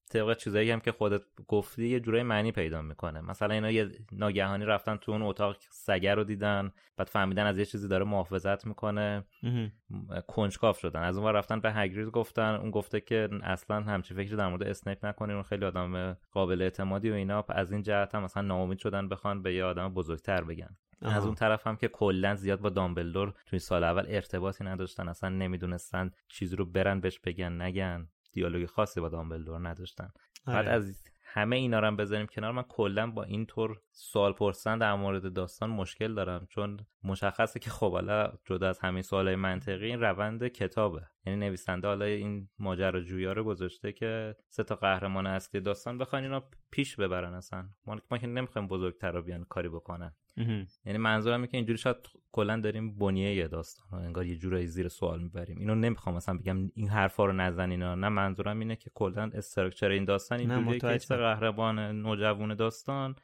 [0.10, 3.22] طبق چیزایی هم که خودت گفتی یه جورای معنی پیدا می‌کنه.
[3.22, 7.66] مثلا اینا یه ناگهانی رفتن تو اون اتاق سگه رو دیدن بعد فهمیدن از یه
[7.66, 9.24] چیزی داره محافظت می‌کنه.
[10.28, 11.02] کنجکاف شدن.
[11.02, 12.56] از اون رفتن به هگرید گفتن.
[12.56, 15.34] اون گفته که اصلا همچی فکری در مورد اسنیپ نکنین.
[15.34, 17.46] اون خیلی آدم قابل اعتمادی و اینا.
[17.50, 20.78] از این جهت هم مثلا ناامید شدن بخوان به یه آدم بزرگتر بگن.
[21.02, 21.16] آها.
[21.16, 25.10] از اون طرف هم که کلا زیاد با دامبلدور توی سال اول ارتباطی نداشتن.
[25.10, 28.08] اصلا نمی‌دونستن چیزی رو برن بهش بگن نگن.
[28.36, 30.10] دیالوگ خاصی با دامبلدور نداشتن
[30.48, 30.56] آره.
[30.58, 34.78] بعد از همه اینا رو هم بذاریم کنار من کلا با این طور سوال پرسن
[34.78, 39.86] در مورد داستان مشکل دارم چون مشخصه که خب حالا جدا از همین سوالای منطقی
[39.86, 41.02] این روند کتابه.
[41.26, 46.44] یعنی نویسنده حالا این ماجراجویی رو گذاشته که سه تا قهرمان اصلی داستان بخوان اینا
[46.72, 47.70] پیش ببرن اصلا.
[47.86, 50.14] ما, ما که نمی‌خوایم بزرگتر بیان کاری بکنن.
[50.86, 51.98] یعنی منظورم اینه که اینجوری شاید
[52.32, 55.60] کلا داریم بنیه یه داستان انگار یه جورایی زیر سوال می‌بریم.
[55.60, 57.96] اینو نمی‌خوام مثلا بگم این حرفا رو نزن اینا.
[57.96, 63.16] نه منظورم اینه که کلا استراکچر این داستان اینجوریه که سه قهرمان نوجوان داستان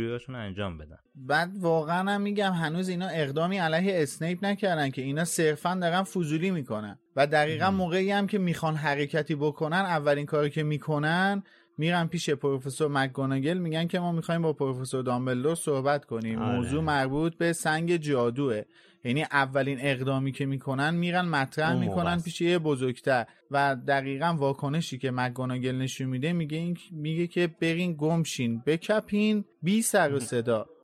[0.00, 0.98] ماجراجوییاشون انجام بدن.
[1.14, 6.50] بعد واقعا هم میگم هنوز اینا اقدامی علیه اسنیپ نکردن که اینا صرفا دارن فضولی
[6.50, 11.42] می‌کنن و دقیقا موقعی هم که می‌خوان حرکتی بکنن اولین کاری که می‌کنن
[11.78, 16.42] میرن پیش پروفسور مکگوناگل میگن که ما می‌خوایم با پروفسور دامبلدور صحبت کنیم.
[16.42, 16.56] آره.
[16.56, 18.62] موضوع مربوط به سنگ جادوه.
[19.04, 23.26] یعنی اولین اقدامی که می‌کنن میرن مطرح می‌کنن پیش یه بزرگتر.
[23.50, 29.82] و دقیقا واکنشی که مکگوناگل نشون میده میگه این میگه که برین گمشین بکپین بی
[29.82, 30.66] سر و صدا.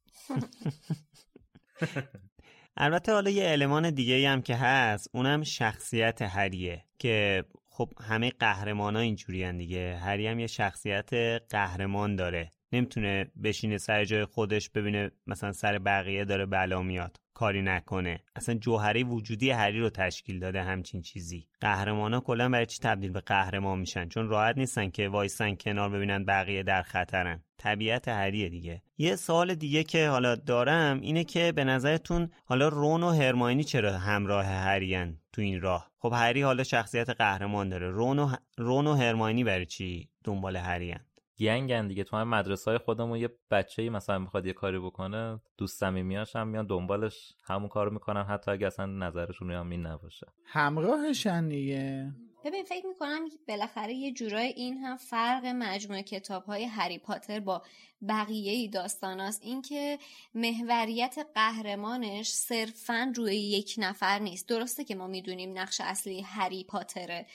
[2.76, 8.96] البته حالا یه المان دیگه هم که هست اونم شخصیت هریه که خب همه قهرمان
[8.96, 9.96] ها اینجوری دیگه.
[9.96, 11.10] هری هم یه شخصیت
[11.50, 12.50] قهرمان داره.
[12.72, 17.20] نمی‌تونه بشینه سر جای خودش ببینه مثلا سر بقیه داره بلا میاد.
[17.36, 18.20] کاری نکنه.
[18.36, 21.46] اصلا جوهره وجودی هری رو تشکیل داده همچین چیزی.
[21.62, 26.24] ها کلا برای چی تبدیل به قهرمان میشن؟ چون راحت نیستن که وایسن کنار ببینن
[26.24, 27.42] بقیه در خطرن.
[27.58, 28.82] طبیعت هریه دیگه.
[28.98, 33.98] یه سوال دیگه که حالا دارم اینه که به نظرتون حالا رون و هرماینی چرا
[33.98, 37.90] همراه هریان تو این راه؟ خب هری حالا شخصیت قهرمان داره.
[37.90, 41.00] رون و, رون و هرماینی برای چی دنبال هریان؟
[41.38, 42.04] گنگن دیگه.
[42.04, 46.48] تو هم مدرسه های خودمون یه بچه مثلا می‌خواد یه کاری بکنه دوست صمیمیاش هم
[46.48, 48.22] میان دنبالش همون کارو می‌کنن.
[48.22, 50.26] حتی اگه اصلا نظرشون هم این نباشه.
[50.44, 52.12] همراهشن دیگه.
[52.44, 57.62] ببین فکر می‌کنم بالاخره یه جورای این هم فرق مجموعه کتاب های هری پاتر با
[58.08, 59.98] بقیه داستان است اینکه
[60.34, 64.48] محوریت قهرمانش صرفا روی یک نفر نیست.
[64.48, 67.26] درسته که ما می‌دونیم نقش اصلی هری پاتره.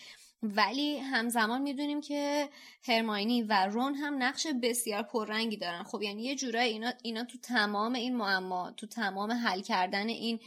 [0.44, 2.50] ولی همزمان می‌دونیم که
[2.88, 5.84] هرماینی و رون هم نقش بسیار پررنگی دارن.
[5.84, 10.40] خب یعنی یه جورایی اینا, اینا تو تمام این معما تو تمام حل کردن این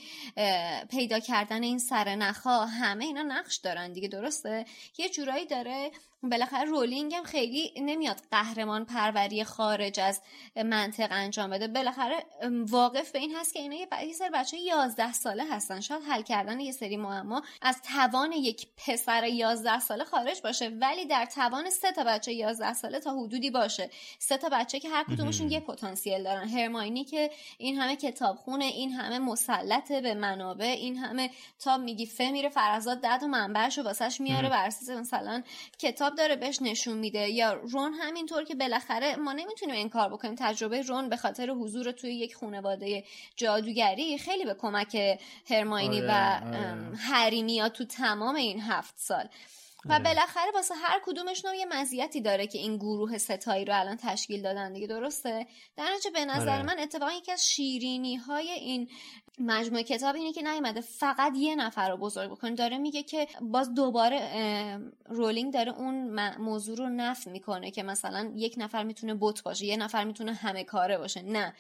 [0.91, 4.65] پیدا کردن این سرنخها همه اینا نقش دارن دیگه درسته؟
[4.99, 5.91] یه جورایی داره
[6.31, 10.21] بالاخره رولینگ هم خیلی نمیاد قهرمان پروری خارج از
[10.57, 11.69] منطق انجام بده.
[11.69, 12.25] بالاخره
[12.67, 15.81] واقف به این هست که اینا یه سری بچه 11 ساله هستن.
[15.81, 21.07] شاید حل کردن یه سری معما از توان یک پسر 11 ساله خارج باشه ولی
[21.07, 23.91] در توان سه تا بچه 11 ساله تا حدودی باشه.
[24.19, 26.49] سه تا بچه که هر کدومشون یه پتانسیل دارن.
[26.49, 32.31] هرماینی که این همه کتابخونه این همه مسلط به منابع این همه تا میگی فه
[32.31, 35.43] میره فرزاد دد و منبعشو واسش میاره بر مثلا
[35.79, 37.29] کتاب داره بهش نشون میده.
[37.29, 40.35] یا رون همینطور که بالاخره ما نمی‌تونیم این کار بکنیم.
[40.39, 43.05] تجربه رون به خاطر حضور توی یک خانواده
[43.37, 45.19] جادوگری خیلی به کمک
[45.51, 46.77] هرماینی و آره.
[46.97, 49.29] هری میاد تو تمام این هفت سال.
[49.87, 50.05] و آره.
[50.05, 54.73] بالاخره واسه هر کدومشون یه مزیتی داره که این گروه ستایی رو الان تشکیل دادن.
[54.73, 55.47] دیگه درسته؟
[55.77, 56.63] در به نظر آره.
[56.63, 58.89] من اتفاقا یکی از شیرینی های این
[59.39, 62.55] مجموعه کتاب اینه که نیومده فقط یه نفر رو بزرگ بکنه.
[62.55, 64.21] داره میگه که باز دوباره
[65.07, 69.77] رولینگ داره اون موضوع رو نفت می‌کنه که مثلا یک نفر می‌تونه بوت باشه یه
[69.77, 71.23] نفر می‌تونه همه کاره باشه.
[71.23, 71.55] نه.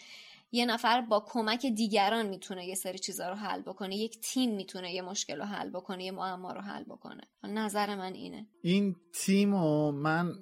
[0.55, 4.94] یه نفر با کمک دیگران می‌تونه یه سری چیزا رو حل بکنه یک تیم می‌تونه
[4.94, 7.22] یه مشکل رو حل بکنه یه معما رو حل بکنه.
[7.44, 8.47] نظر من اینه.
[8.62, 10.35] این تیم و من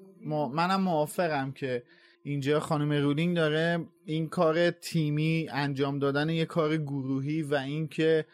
[0.53, 1.83] منم موافقم که
[2.23, 8.27] اینجا خانم رولینگ داره این کار تیمی انجام دادن یه کار گروهی و اینکه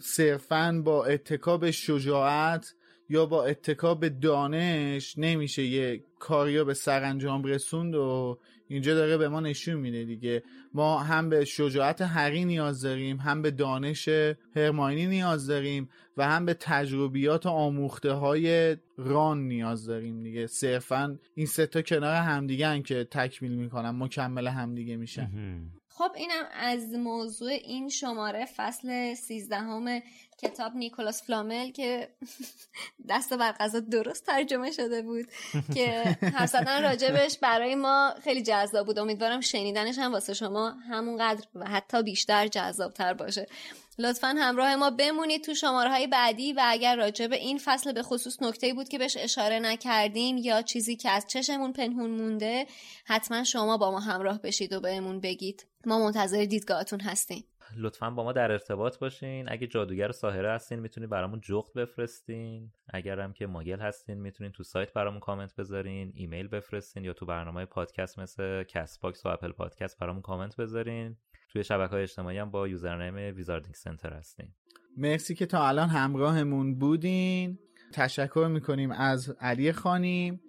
[0.00, 2.74] صرفا با اتکاب شجاعت
[3.08, 8.38] یا با اتکاب دانش نمیشه یه کاریا به سرانجام رسوند و
[8.68, 10.42] اینجا داره به ما نشون میده دیگه.
[10.74, 14.08] ما هم به شجاعت هری نیاز داریم هم به دانش
[14.56, 20.46] هرماینی نیاز داریم و هم به تجربیات آموخته های ران نیاز داریم دیگه.
[20.46, 25.30] صرفا این ستا کنار همدیگه که تکمیل می‌کنن مکمل همدیگه میشن.
[25.98, 30.02] خب اینم از موضوع این شماره فصل سیزدهم
[30.38, 32.08] کتاب نیکولاس فلامل که
[33.10, 35.26] دست بر قضا درست ترجمه شده بود
[35.74, 36.02] که
[36.34, 38.98] حرف راجبش برای ما خیلی جذاب بود.
[38.98, 43.46] امیدوارم شنیدنش هم واسه شما همونقدر و حتی بیشتر جذابتر باشه.
[43.98, 48.42] لطفا همراه ما بمونید تو شماره بعدی و اگر راجع به این فصل به خصوص
[48.42, 52.66] نکته بود که بهش اشاره نکردیم یا چیزی که از چشمون پنهون مونده
[53.04, 55.66] حتما شما با ما همراه بشید و بهمون بگید.
[55.86, 57.44] ما منتظر دیدگاهتون هستیم.
[57.76, 59.52] لطفا با ما در ارتباط باشین.
[59.52, 62.70] اگه جادوگر ساحره هستین می‌تونید برامون جغد بفرستین.
[62.88, 66.12] اگر هم که Muggle هستین می‌تونین تو سایت برامون کامنت بذارین.
[66.14, 71.16] ایمیل بفرستین یا تو برنامه پادکست مثل Castbox و Apple Podcast برامون کامنت بذارین.
[71.56, 74.48] توی شبکه های اجتماعی هم با username Wizarding Center هستین
[74.96, 77.58] مرسی که تا الان همراهمون بودین.
[77.92, 80.40] تشکر می‌کنیم از علی خانی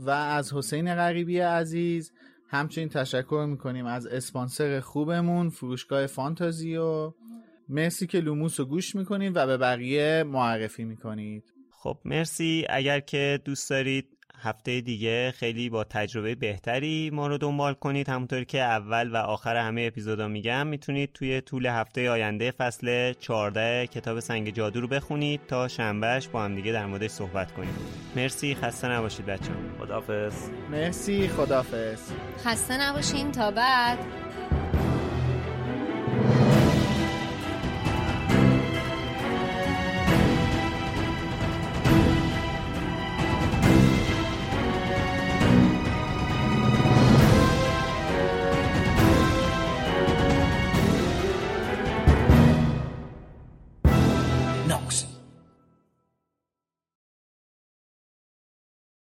[0.00, 2.12] و از حسین غریبی عزیز.
[2.48, 7.12] همچنین تشکر می‌کنیم از اسپانسر خوبمون فروشگاه فانتازیو.
[7.68, 11.44] مرسی که لوموس رو گوش می‌کنید و به بقیه معرفی می‌کنید.
[11.70, 12.66] خب مرسی.
[12.70, 18.08] اگر که دوست دارید هفته دیگه خیلی با تجربه بهتری ما رو دنبال کنید.
[18.08, 23.86] همونطور که اول و آخر همه اپیزودا میگم می‌تونید توی طول هفته آینده فصل 14
[23.86, 27.74] کتاب سنگ جادو رو بخونید تا شنبهش با هم دیگه در موردش صحبت کنیم.
[28.16, 28.54] مرسی.
[28.54, 29.58] خسته نباشید بچه‌ها.
[29.78, 30.34] خدافظ
[30.70, 31.28] مرسی.
[31.28, 32.00] خدافظ
[32.44, 33.32] خسته نباشین.
[33.32, 33.98] تا بعد.